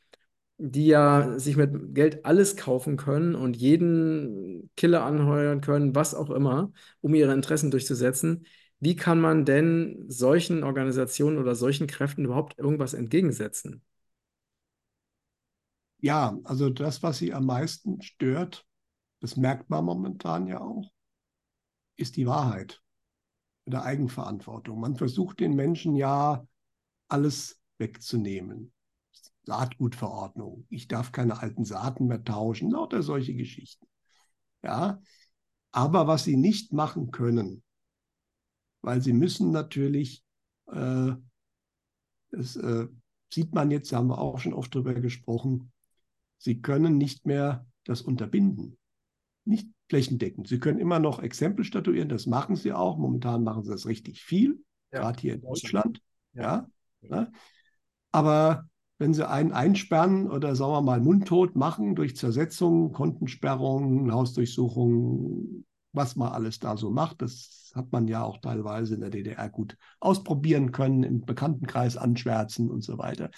[0.58, 6.30] die ja sich mit Geld alles kaufen können und jeden Killer anheuern können, was auch
[6.30, 8.46] immer, um ihre Interessen durchzusetzen.
[8.80, 13.82] Wie kann man denn solchen Organisationen oder solchen Kräften überhaupt irgendwas entgegensetzen?
[15.98, 18.64] Ja, also das, was sie am meisten stört,
[19.20, 20.92] das merkt man momentan ja auch,
[21.96, 22.82] ist die Wahrheit
[23.66, 24.80] oder Eigenverantwortung.
[24.80, 26.46] Man versucht den Menschen ja
[27.08, 28.73] alles wegzunehmen.
[29.44, 30.66] Saatgutverordnung.
[30.70, 33.86] Ich darf keine alten Saaten mehr tauschen, lauter solche Geschichten.
[34.62, 35.00] Ja,
[35.72, 37.62] aber was sie nicht machen können,
[38.80, 40.24] weil sie müssen natürlich,
[40.70, 41.12] äh,
[42.30, 42.86] das äh,
[43.32, 45.72] sieht man jetzt, da haben wir auch schon oft drüber gesprochen,
[46.38, 48.78] sie können nicht mehr das unterbinden.
[49.44, 50.48] Nicht flächendeckend.
[50.48, 52.96] Sie können immer noch Exempel statuieren, das machen sie auch.
[52.96, 55.00] Momentan machen sie das richtig viel, ja.
[55.00, 56.00] gerade hier in Deutschland.
[56.32, 56.68] Ja.
[57.02, 57.30] ja.
[58.12, 58.68] Aber
[58.98, 66.16] wenn sie einen einsperren oder sagen wir mal mundtot machen durch Zersetzung, Kontensperrung, Hausdurchsuchung, was
[66.16, 67.22] man alles da so macht.
[67.22, 72.70] Das hat man ja auch teilweise in der DDR gut ausprobieren können, im Bekanntenkreis anschwärzen
[72.70, 73.30] und so weiter.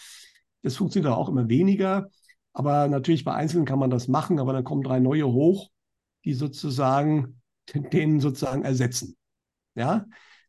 [0.63, 2.11] Das funktioniert auch immer weniger.
[2.53, 5.71] Aber natürlich bei Einzelnen kann man das machen, aber dann kommen drei neue hoch,
[6.25, 7.41] die sozusagen
[7.75, 9.17] den sozusagen ersetzen.
[9.75, 10.07] Ja,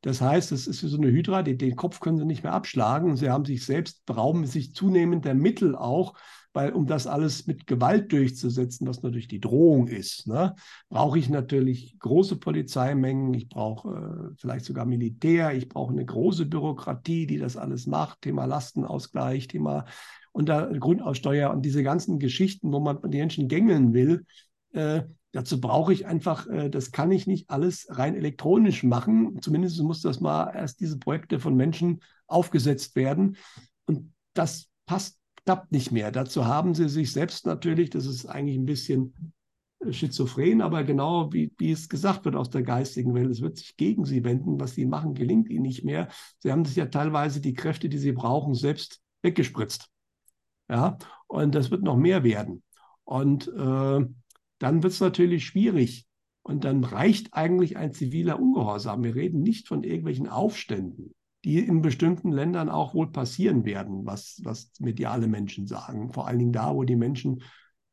[0.08, 2.54] das heißt, es ist wie so eine Hydra, den, den Kopf können sie nicht mehr
[2.54, 3.18] abschlagen.
[3.18, 6.14] Sie haben sich selbst, berauben sich zunehmend der Mittel auch,
[6.54, 10.56] weil um das alles mit Gewalt durchzusetzen, was natürlich die Drohung ist, ne,
[10.88, 16.46] brauche ich natürlich große Polizeimengen, ich brauche äh, vielleicht sogar Militär, ich brauche eine große
[16.46, 19.84] Bürokratie, die das alles macht, Thema Lastenausgleich, Thema
[20.32, 24.24] unter Grundaussteuer und diese ganzen Geschichten, wo man die Menschen gängeln will,
[24.78, 25.04] äh,
[25.38, 29.40] Dazu brauche ich einfach, äh, das kann ich nicht alles rein elektronisch machen.
[29.42, 33.38] Zumindest muss das mal erst diese Projekte von Menschen aufgesetzt werden.
[33.86, 36.12] Und das passt, klappt nicht mehr.
[36.12, 39.32] Dazu haben sie sich selbst natürlich, das ist eigentlich ein bisschen
[39.92, 43.78] schizophren, aber genau wie, wie es gesagt wird aus der geistigen Welt, es wird sich
[43.78, 44.60] gegen sie wenden.
[44.60, 46.08] Was sie machen, gelingt ihnen nicht mehr.
[46.40, 49.88] Sie haben sich ja teilweise die Kräfte, die sie brauchen, selbst weggespritzt.
[50.68, 50.98] Ja,
[51.28, 52.64] und das wird noch mehr werden.
[53.04, 54.06] Und äh,
[54.60, 56.08] dann wird es natürlich schwierig.
[56.44, 59.04] Und dann reicht eigentlich ein ziviler Ungehorsam.
[59.04, 64.40] Wir reden nicht von irgendwelchen Aufständen, die in bestimmten Ländern auch wohl passieren werden, was,
[64.44, 66.14] was mediale Menschen sagen.
[66.14, 67.44] Vor allen Dingen da, wo die Menschen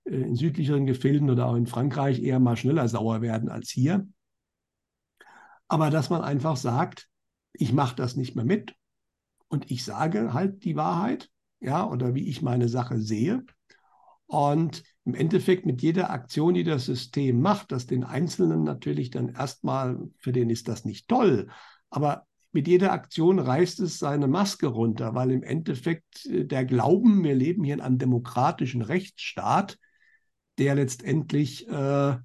[0.05, 4.07] äh, in südlicheren Gefilden oder auch in Frankreich eher mal schneller sauer werden als hier.
[5.67, 7.09] Aber dass man einfach sagt,
[7.53, 8.75] ich mache das nicht mehr mit
[9.49, 11.29] und ich sage halt die Wahrheit,
[11.61, 13.45] ja, oder wie ich meine Sache sehe.
[14.27, 19.29] Und im Endeffekt mit jeder Aktion, die das System macht, dass den Einzelnen natürlich dann
[19.29, 21.49] erstmal, für den ist das nicht toll,
[21.91, 27.25] aber mit jeder Aktion reißt es seine Maske runter, weil im Endeffekt äh, der Glauben,
[27.25, 29.77] wir leben hier in einem demokratischen Rechtsstaat,
[30.59, 32.19] der letztendlich, äh, äh,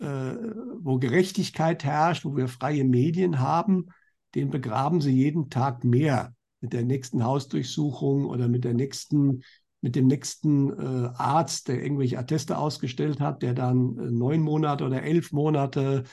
[0.00, 3.86] wo Gerechtigkeit herrscht, wo wir freie Medien haben,
[4.34, 6.34] den begraben sie jeden Tag mehr.
[6.60, 9.42] Mit der nächsten Hausdurchsuchung oder mit der nächsten
[9.80, 14.84] mit dem nächsten äh, Arzt, der irgendwelche Atteste ausgestellt hat, der dann äh, neun Monate
[14.84, 16.04] oder elf Monate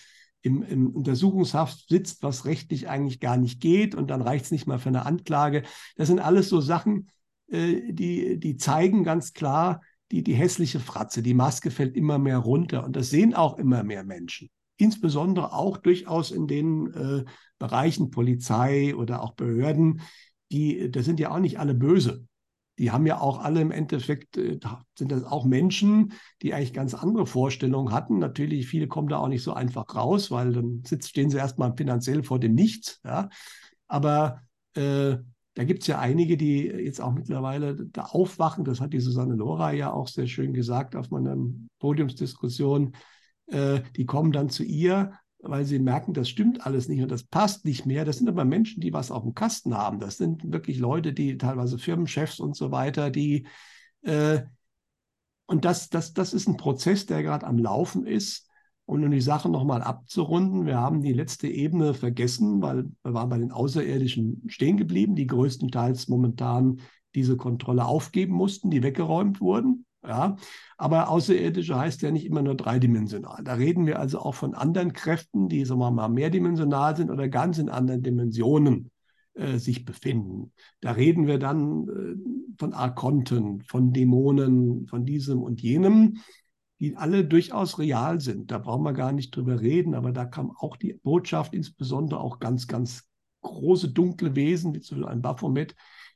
[0.42, 4.68] im, im, Untersuchungshaft sitzt, was rechtlich eigentlich gar nicht geht und dann reicht es nicht
[4.68, 5.64] mal für eine Anklage.
[5.96, 7.10] Das sind alles so Sachen,
[7.48, 12.38] äh, die, die zeigen ganz klar, die, die hässliche Fratze, die Maske fällt immer mehr
[12.38, 14.50] runter und das sehen auch immer mehr Menschen.
[14.78, 17.26] Insbesondere auch durchaus in den äh,
[17.58, 20.02] Bereichen Polizei oder auch Behörden,
[20.52, 22.28] die, das sind ja auch nicht alle böse.
[22.78, 24.60] Die haben ja auch alle im Endeffekt, äh,
[24.98, 28.20] sind das auch Menschen, die eigentlich ganz andere Vorstellungen hatten.
[28.20, 32.24] Natürlich, viele kommen da auch nicht so einfach raus, weil dann stehen sie erstmal finanziell
[32.24, 33.00] vor dem Nichts.
[33.04, 33.30] Ja.
[33.88, 34.42] Aber
[34.74, 35.18] äh,
[35.56, 38.66] da gibt es ja einige, die jetzt auch mittlerweile da aufwachen.
[38.66, 41.38] Das hat die Susanne Lora ja auch sehr schön gesagt auf meiner
[41.80, 42.94] Podiumsdiskussion.
[43.48, 45.14] Äh, die kommen dann zu ihr
[45.46, 48.06] weil sie merken, das stimmt alles nicht und das passt nicht mehr.
[48.06, 50.00] Das sind aber Menschen, die was auf dem Kasten haben.
[50.00, 53.48] Das sind wirklich Leute, die teilweise Firmenchefs und so weiter, die
[54.02, 54.42] äh,
[55.48, 58.50] und das, das, das ist ein Prozess, der gerade am Laufen ist.
[58.86, 63.30] Und um die Sache nochmal abzurunden, wir haben die letzte Ebene vergessen, weil wir waren
[63.30, 66.80] bei den Außerirdischen stehen geblieben, die größtenteils momentan
[67.16, 69.86] diese Kontrolle aufgeben mussten, die weggeräumt wurden.
[70.08, 70.36] Ja,
[70.78, 73.44] aber außerirdische heißt ja nicht immer nur dreidimensional.
[73.44, 77.28] Da reden wir also auch von anderen Kräften, die sagen wir mal mehrdimensional sind oder
[77.28, 78.92] ganz in anderen Dimensionen
[79.34, 80.54] äh, sich befinden.
[80.82, 86.18] Da reden wir dann äh, von Arkonten, von Dämonen, von diesem und jenem,
[86.80, 88.52] die alle durchaus real sind.
[88.52, 92.40] Da brauchen wir gar nicht drüber reden, aber da kam auch die Botschaft, insbesondere auch
[92.40, 93.10] ganz, ganz
[93.42, 95.76] große dunkle Wesen, wie zum Beispiel ein Baphomet,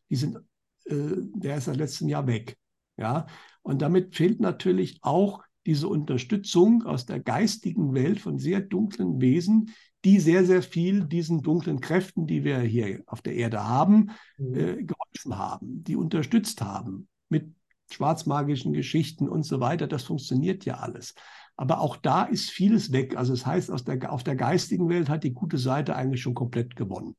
[0.09, 0.37] die sind,
[0.85, 2.57] äh, der ist seit letztem Jahr weg.
[2.97, 3.27] Ja,
[3.61, 9.71] und damit fehlt natürlich auch diese Unterstützung aus der geistigen Welt von sehr dunklen Wesen,
[10.05, 14.55] die sehr, sehr viel diesen dunklen Kräften, die wir hier auf der Erde haben, mhm.
[14.55, 17.53] äh, geholfen haben, die unterstützt haben mit
[17.91, 19.87] schwarzmagischen Geschichten und so weiter.
[19.87, 21.15] Das funktioniert ja alles.
[21.57, 23.17] Aber auch da ist vieles weg.
[23.17, 26.21] Also es das heißt, aus der, auf der geistigen Welt hat die gute Seite eigentlich
[26.21, 27.15] schon komplett gewonnen.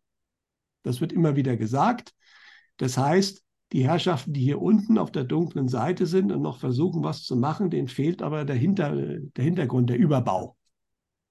[0.83, 2.15] Das wird immer wieder gesagt.
[2.79, 7.05] Das heißt, die Herrschaften, die hier unten auf der dunklen Seite sind und noch versuchen,
[7.05, 10.57] was zu machen, denen fehlt aber der, Hinter, der Hintergrund, der Überbau.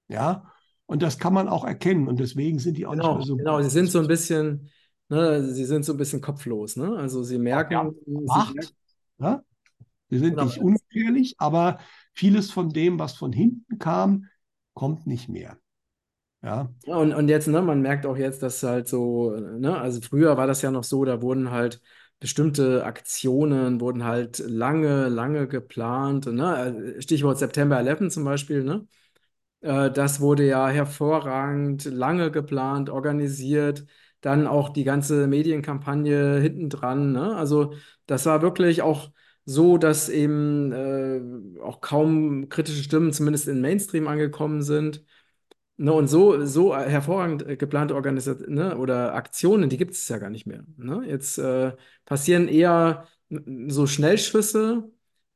[0.08, 0.50] Ja,
[0.86, 3.36] und das kann man auch erkennen und deswegen sind die auch genau, nicht mehr so.
[3.36, 4.70] Genau, sie sind so ein bisschen,
[5.08, 6.96] ne, sie sind so ein bisschen kopflos, ne?
[6.96, 8.68] Also sie merken, ja, Macht, sie,
[9.18, 9.42] ja?
[10.08, 10.44] sie sind genau.
[10.44, 11.78] nicht ungefährlich, aber
[12.14, 14.26] vieles von dem, was von hinten kam,
[14.74, 15.58] kommt nicht mehr.
[16.42, 16.72] Ja.
[16.86, 20.46] Und, und jetzt, ne, man merkt auch jetzt, dass halt so, ne, also früher war
[20.46, 21.82] das ja noch so, da wurden halt
[22.20, 26.26] bestimmte Aktionen wurden halt lange, lange geplant.
[26.26, 26.96] Ne?
[27.00, 28.62] Stichwort September 11 zum Beispiel.
[28.64, 28.86] Ne?
[29.60, 33.86] Äh, das wurde ja hervorragend lange geplant, organisiert.
[34.20, 37.12] Dann auch die ganze Medienkampagne hinten dran.
[37.12, 37.34] Ne?
[37.36, 37.74] Also
[38.06, 39.10] das war wirklich auch
[39.46, 45.04] so, dass eben äh, auch kaum kritische Stimmen zumindest in Mainstream angekommen sind.
[45.82, 50.18] Ne, und so, so hervorragend äh, geplante Organisationen ne, oder Aktionen, die gibt es ja
[50.18, 50.62] gar nicht mehr.
[50.76, 51.04] Ne?
[51.06, 51.72] Jetzt äh,
[52.04, 54.90] passieren eher so Schnellschüsse,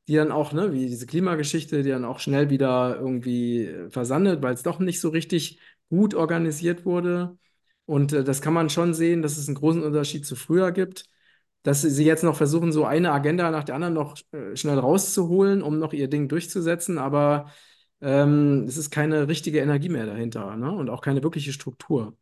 [0.07, 4.43] die dann auch, ne, wie diese Klimageschichte, die dann auch schnell wieder irgendwie äh, versandet,
[4.43, 7.39] weil es doch nicht so richtig gut organisiert wurde.
[7.85, 11.05] Und äh, das kann man schon sehen, dass es einen großen Unterschied zu früher gibt.
[11.63, 15.63] Dass sie jetzt noch versuchen, so eine Agenda nach der anderen noch äh, schnell rauszuholen,
[15.63, 17.47] um noch ihr Ding durchzusetzen, aber
[18.01, 20.71] ähm, es ist keine richtige Energie mehr dahinter ne?
[20.71, 22.17] und auch keine wirkliche Struktur.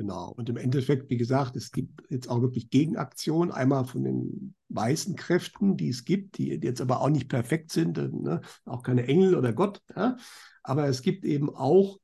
[0.00, 0.32] Genau.
[0.34, 5.14] Und im Endeffekt, wie gesagt, es gibt jetzt auch wirklich Gegenaktionen, einmal von den weißen
[5.14, 8.40] Kräften, die es gibt, die jetzt aber auch nicht perfekt sind, ne?
[8.64, 9.82] auch keine Engel oder Gott.
[9.94, 10.16] Ja?
[10.62, 11.98] Aber es gibt eben auch,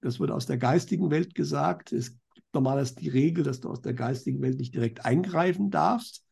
[0.00, 3.80] das wird aus der geistigen Welt gesagt, es gibt normalerweise die Regel, dass du aus
[3.80, 6.24] der geistigen Welt nicht direkt eingreifen darfst,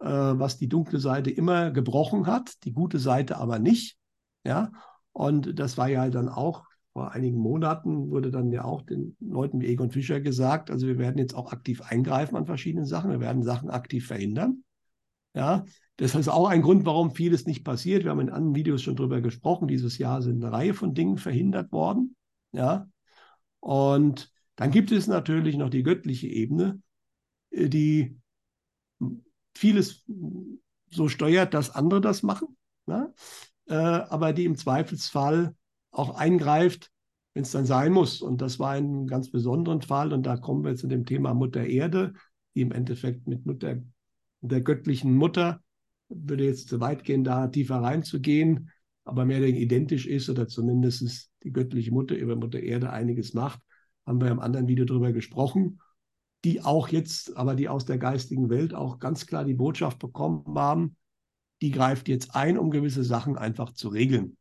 [0.00, 3.96] äh, was die dunkle Seite immer gebrochen hat, die gute Seite aber nicht.
[4.44, 4.72] Ja,
[5.16, 9.62] und das war ja dann auch vor einigen Monaten wurde dann ja auch den Leuten
[9.62, 13.20] wie Egon Fischer gesagt, also wir werden jetzt auch aktiv eingreifen an verschiedenen Sachen, wir
[13.20, 14.62] werden Sachen aktiv verhindern.
[15.34, 15.64] Ja,
[15.96, 18.04] das ist auch ein Grund, warum vieles nicht passiert.
[18.04, 19.68] Wir haben in anderen Videos schon darüber gesprochen.
[19.68, 22.14] Dieses Jahr sind eine Reihe von Dingen verhindert worden.
[22.52, 22.86] Ja,
[23.60, 26.80] und dann gibt es natürlich noch die göttliche Ebene,
[27.50, 28.18] äh, die
[29.54, 30.04] vieles
[30.90, 33.14] so steuert, dass andere das machen, ne?
[33.68, 35.54] Äh, aber die im Zweifelsfall
[35.90, 36.90] auch eingreift,
[37.34, 38.22] wenn es dann sein muss.
[38.22, 40.12] Und das war ein ganz besonderen Fall.
[40.12, 42.14] Und da kommen wir zu dem Thema Mutter Erde,
[42.54, 43.76] die im Endeffekt mit Mutter,
[44.40, 45.60] der göttlichen Mutter,
[46.08, 48.70] würde jetzt zu weit gehen, da tiefer reinzugehen,
[49.04, 53.60] aber mehr weniger identisch ist oder zumindest die göttliche Mutter über Mutter Erde einiges macht,
[54.04, 55.80] haben wir im anderen Video darüber gesprochen,
[56.44, 60.44] die auch jetzt, aber die aus der geistigen Welt auch ganz klar die Botschaft bekommen
[60.56, 60.96] haben,
[61.62, 64.36] die greift jetzt ein, um gewisse Sachen einfach zu regeln.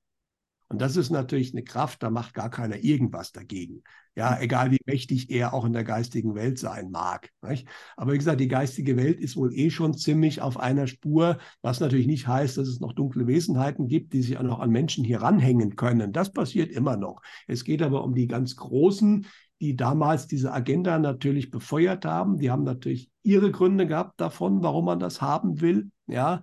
[0.68, 3.84] Und das ist natürlich eine Kraft, da macht gar keiner irgendwas dagegen.
[4.16, 4.44] Ja, hm.
[4.44, 7.30] egal wie mächtig er auch in der geistigen Welt sein mag.
[7.44, 7.68] Nicht?
[7.96, 11.80] Aber wie gesagt, die geistige Welt ist wohl eh schon ziemlich auf einer Spur, was
[11.80, 15.04] natürlich nicht heißt, dass es noch dunkle Wesenheiten gibt, die sich auch noch an Menschen
[15.04, 16.14] hier ranhängen können.
[16.14, 17.22] Das passiert immer noch.
[17.48, 19.28] Es geht aber um die ganz Großen,
[19.62, 22.40] die damals diese Agenda natürlich befeuert haben.
[22.40, 25.92] Die haben natürlich ihre Gründe gehabt davon, warum man das haben will.
[26.08, 26.42] Ja,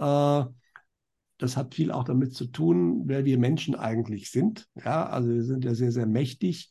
[0.00, 4.68] das hat viel auch damit zu tun, wer wir Menschen eigentlich sind.
[4.84, 6.70] Ja, also wir sind ja sehr, sehr mächtig.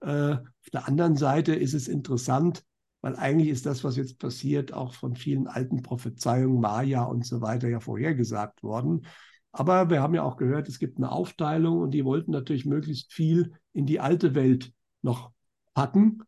[0.00, 2.62] Äh, auf der anderen Seite ist es interessant,
[3.00, 7.40] weil eigentlich ist das, was jetzt passiert, auch von vielen alten Prophezeiungen, Maya und so
[7.40, 9.06] weiter ja vorhergesagt worden.
[9.52, 13.12] Aber wir haben ja auch gehört, es gibt eine Aufteilung und die wollten natürlich möglichst
[13.12, 14.72] viel in die alte Welt
[15.02, 15.32] noch
[15.74, 16.22] packen.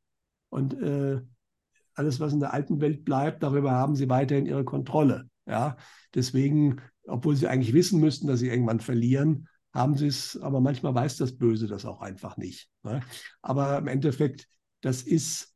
[0.49, 1.21] Und äh,
[1.95, 5.29] alles, was in der alten Welt bleibt, darüber haben sie weiterhin ihre Kontrolle.
[5.47, 5.77] Ja,
[6.15, 10.95] deswegen obwohl sie eigentlich wissen müssten, dass sie irgendwann verlieren, haben sie es, aber manchmal
[10.95, 12.69] weiß das Böse das auch einfach nicht.
[12.83, 13.01] Ne?
[13.41, 14.47] Aber im Endeffekt,
[14.83, 15.55] das ist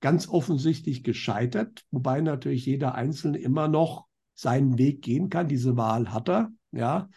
[0.00, 5.48] ganz offensichtlich gescheitert, wobei natürlich jeder Einzelne immer noch seinen Weg gehen kann.
[5.48, 7.08] Diese Wahl hat er, ja,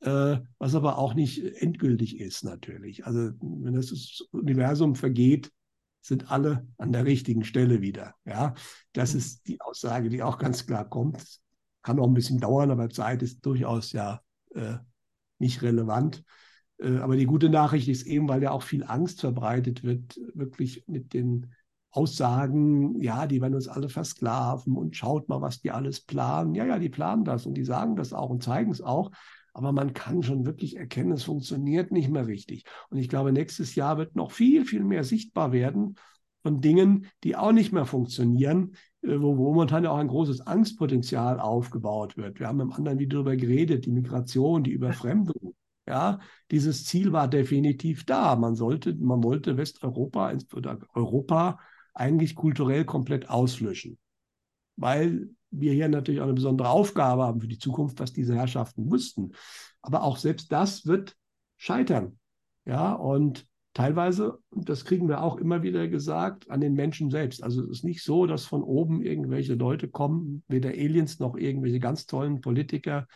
[0.00, 3.06] äh, was aber auch nicht endgültig ist natürlich.
[3.06, 5.52] Also wenn das Universum vergeht,
[6.00, 8.14] sind alle an der richtigen Stelle wieder.
[8.24, 8.54] Ja,
[8.92, 11.41] das ist die Aussage, die auch ganz klar kommt.
[11.82, 14.20] Kann auch ein bisschen dauern, aber Zeit ist durchaus ja
[14.54, 14.74] äh,
[15.38, 16.24] nicht relevant.
[16.78, 20.84] Äh, aber die gute Nachricht ist eben, weil ja auch viel Angst verbreitet wird, wirklich
[20.86, 21.52] mit den
[21.90, 26.54] Aussagen, ja, die werden uns alle versklaven und schaut mal, was die alles planen.
[26.54, 29.10] Ja, ja, die planen das und die sagen das auch und zeigen es auch.
[29.52, 32.64] Aber man kann schon wirklich erkennen, es funktioniert nicht mehr richtig.
[32.88, 35.96] Und ich glaube, nächstes Jahr wird noch viel, viel mehr sichtbar werden
[36.42, 41.40] von Dingen, die auch nicht mehr funktionieren, wo, wo momentan ja auch ein großes Angstpotenzial
[41.40, 42.38] aufgebaut wird.
[42.38, 45.54] Wir haben im anderen Video darüber geredet, die Migration, die Überfremdung.
[45.86, 48.36] Ja, dieses Ziel war definitiv da.
[48.36, 51.58] Man sollte, man wollte Westeuropa oder Europa
[51.92, 53.98] eigentlich kulturell komplett auslöschen,
[54.76, 58.90] weil wir hier natürlich auch eine besondere Aufgabe haben für die Zukunft, was diese Herrschaften
[58.90, 59.32] wussten.
[59.82, 61.16] Aber auch selbst das wird
[61.56, 62.18] scheitern.
[62.64, 67.42] Ja, und teilweise, und das kriegen wir auch immer wieder gesagt, an den Menschen selbst.
[67.42, 71.80] Also es ist nicht so, dass von oben irgendwelche Leute kommen, weder Aliens noch irgendwelche
[71.80, 73.06] ganz tollen Politiker.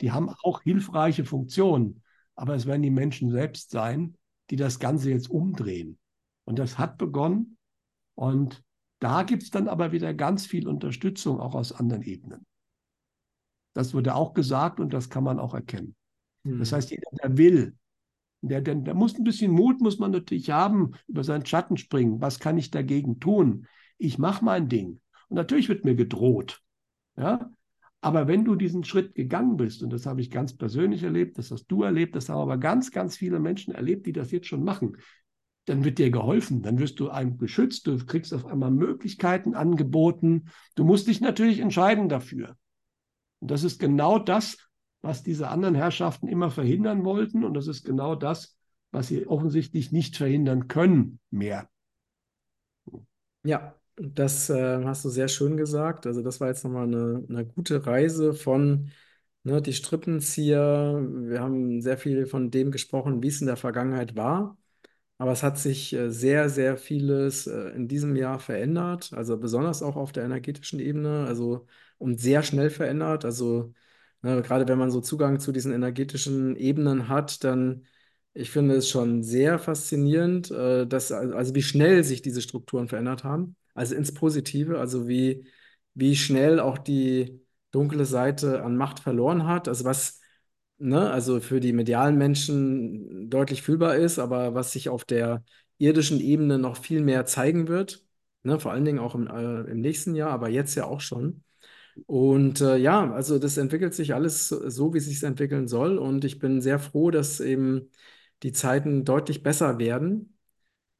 [0.00, 2.02] Die haben auch hilfreiche Funktionen,
[2.34, 4.16] aber es werden die Menschen selbst sein,
[4.50, 5.98] die das Ganze jetzt umdrehen.
[6.44, 7.56] Und das hat begonnen.
[8.14, 8.62] Und
[8.98, 12.46] da gibt es dann aber wieder ganz viel Unterstützung auch aus anderen Ebenen.
[13.72, 15.94] Das wurde auch gesagt und das kann man auch erkennen.
[16.42, 16.58] Mhm.
[16.58, 17.76] Das heißt, jeder, der will,
[18.42, 22.20] der, der, der muss ein bisschen Mut, muss man natürlich haben, über seinen Schatten springen.
[22.20, 23.66] Was kann ich dagegen tun?
[23.98, 25.00] Ich mache mein Ding.
[25.28, 26.62] Und natürlich wird mir gedroht.
[27.16, 27.50] Ja?
[28.00, 31.50] Aber wenn du diesen Schritt gegangen bist, und das habe ich ganz persönlich erlebt, das
[31.50, 34.64] hast du erlebt, das haben aber ganz, ganz viele Menschen erlebt, die das jetzt schon
[34.64, 34.96] machen,
[35.66, 40.46] dann wird dir geholfen, dann wirst du einem geschützt, du kriegst auf einmal Möglichkeiten angeboten.
[40.74, 42.56] Du musst dich natürlich entscheiden dafür.
[43.40, 44.56] Und das ist genau das,
[45.02, 47.44] was diese anderen Herrschaften immer verhindern wollten.
[47.44, 48.56] Und das ist genau das,
[48.90, 51.68] was sie offensichtlich nicht verhindern können mehr.
[53.42, 56.06] Ja, das äh, hast du sehr schön gesagt.
[56.06, 58.90] Also das war jetzt nochmal eine, eine gute Reise von
[59.44, 61.00] ne, die Strippenzieher.
[61.02, 64.58] Wir haben sehr viel von dem gesprochen, wie es in der Vergangenheit war.
[65.18, 69.82] Aber es hat sich äh, sehr, sehr vieles äh, in diesem Jahr verändert, also besonders
[69.82, 71.66] auch auf der energetischen Ebene, also
[71.98, 73.24] und sehr schnell verändert.
[73.26, 73.74] Also
[74.22, 77.84] ne, gerade wenn man so Zugang zu diesen energetischen Ebenen hat, dann
[78.32, 83.24] ich finde es schon sehr faszinierend, äh, dass also wie schnell sich diese Strukturen verändert
[83.24, 83.56] haben.
[83.74, 85.46] Also ins Positive, also wie,
[85.94, 87.40] wie schnell auch die
[87.72, 89.68] dunkle Seite an Macht verloren hat.
[89.68, 90.20] Also was
[90.78, 95.44] ne, also für die medialen Menschen deutlich fühlbar ist, aber was sich auf der
[95.78, 98.04] irdischen Ebene noch viel mehr zeigen wird,
[98.42, 101.42] ne, vor allen Dingen auch im, äh, im nächsten Jahr, aber jetzt ja auch schon.
[102.06, 105.98] Und äh, ja, also das entwickelt sich alles so, wie es sich entwickeln soll.
[105.98, 107.90] Und ich bin sehr froh, dass eben
[108.42, 110.36] die Zeiten deutlich besser werden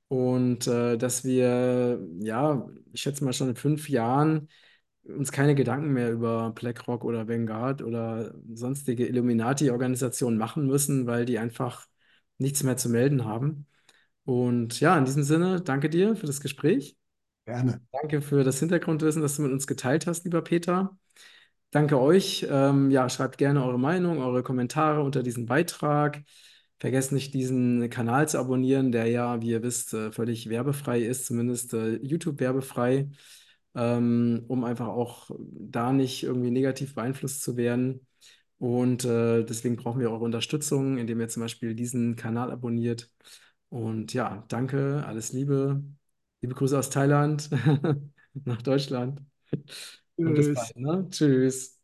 [0.09, 4.49] und äh, dass wir, ja, ich schätze mal schon in fünf Jahren
[5.05, 11.38] uns keine Gedanken mehr über BlackRock oder Vanguard oder sonstige Illuminati-Organisationen machen müssen, weil die
[11.38, 11.86] einfach
[12.38, 13.66] nichts mehr zu melden haben.
[14.24, 16.97] Und ja, in diesem Sinne, danke dir für das Gespräch.
[17.51, 17.80] Gerne.
[17.90, 20.96] Danke für das Hintergrundwissen, das du mit uns geteilt hast, lieber Peter.
[21.72, 22.46] Danke euch.
[22.48, 26.22] Ähm, ja, schreibt gerne eure Meinung, eure Kommentare unter diesem Beitrag.
[26.78, 31.26] Vergesst nicht, diesen Kanal zu abonnieren, der ja, wie ihr wisst, äh, völlig werbefrei ist,
[31.26, 33.09] zumindest äh, YouTube werbefrei
[33.74, 38.07] ähm, um einfach auch da nicht irgendwie negativ beeinflusst zu werden.
[38.59, 43.11] Und äh, deswegen brauchen wir eure Unterstützung, indem ihr zum Beispiel diesen Kanal abonniert.
[43.70, 45.82] Und ja, danke, alles Liebe.
[46.43, 47.51] Liebe Grüße aus Thailand
[48.45, 49.22] nach Deutschland.
[50.16, 50.55] Und bis Tschüss.
[50.55, 50.76] bald.
[50.76, 51.09] Ne?
[51.11, 51.80] Tschüss.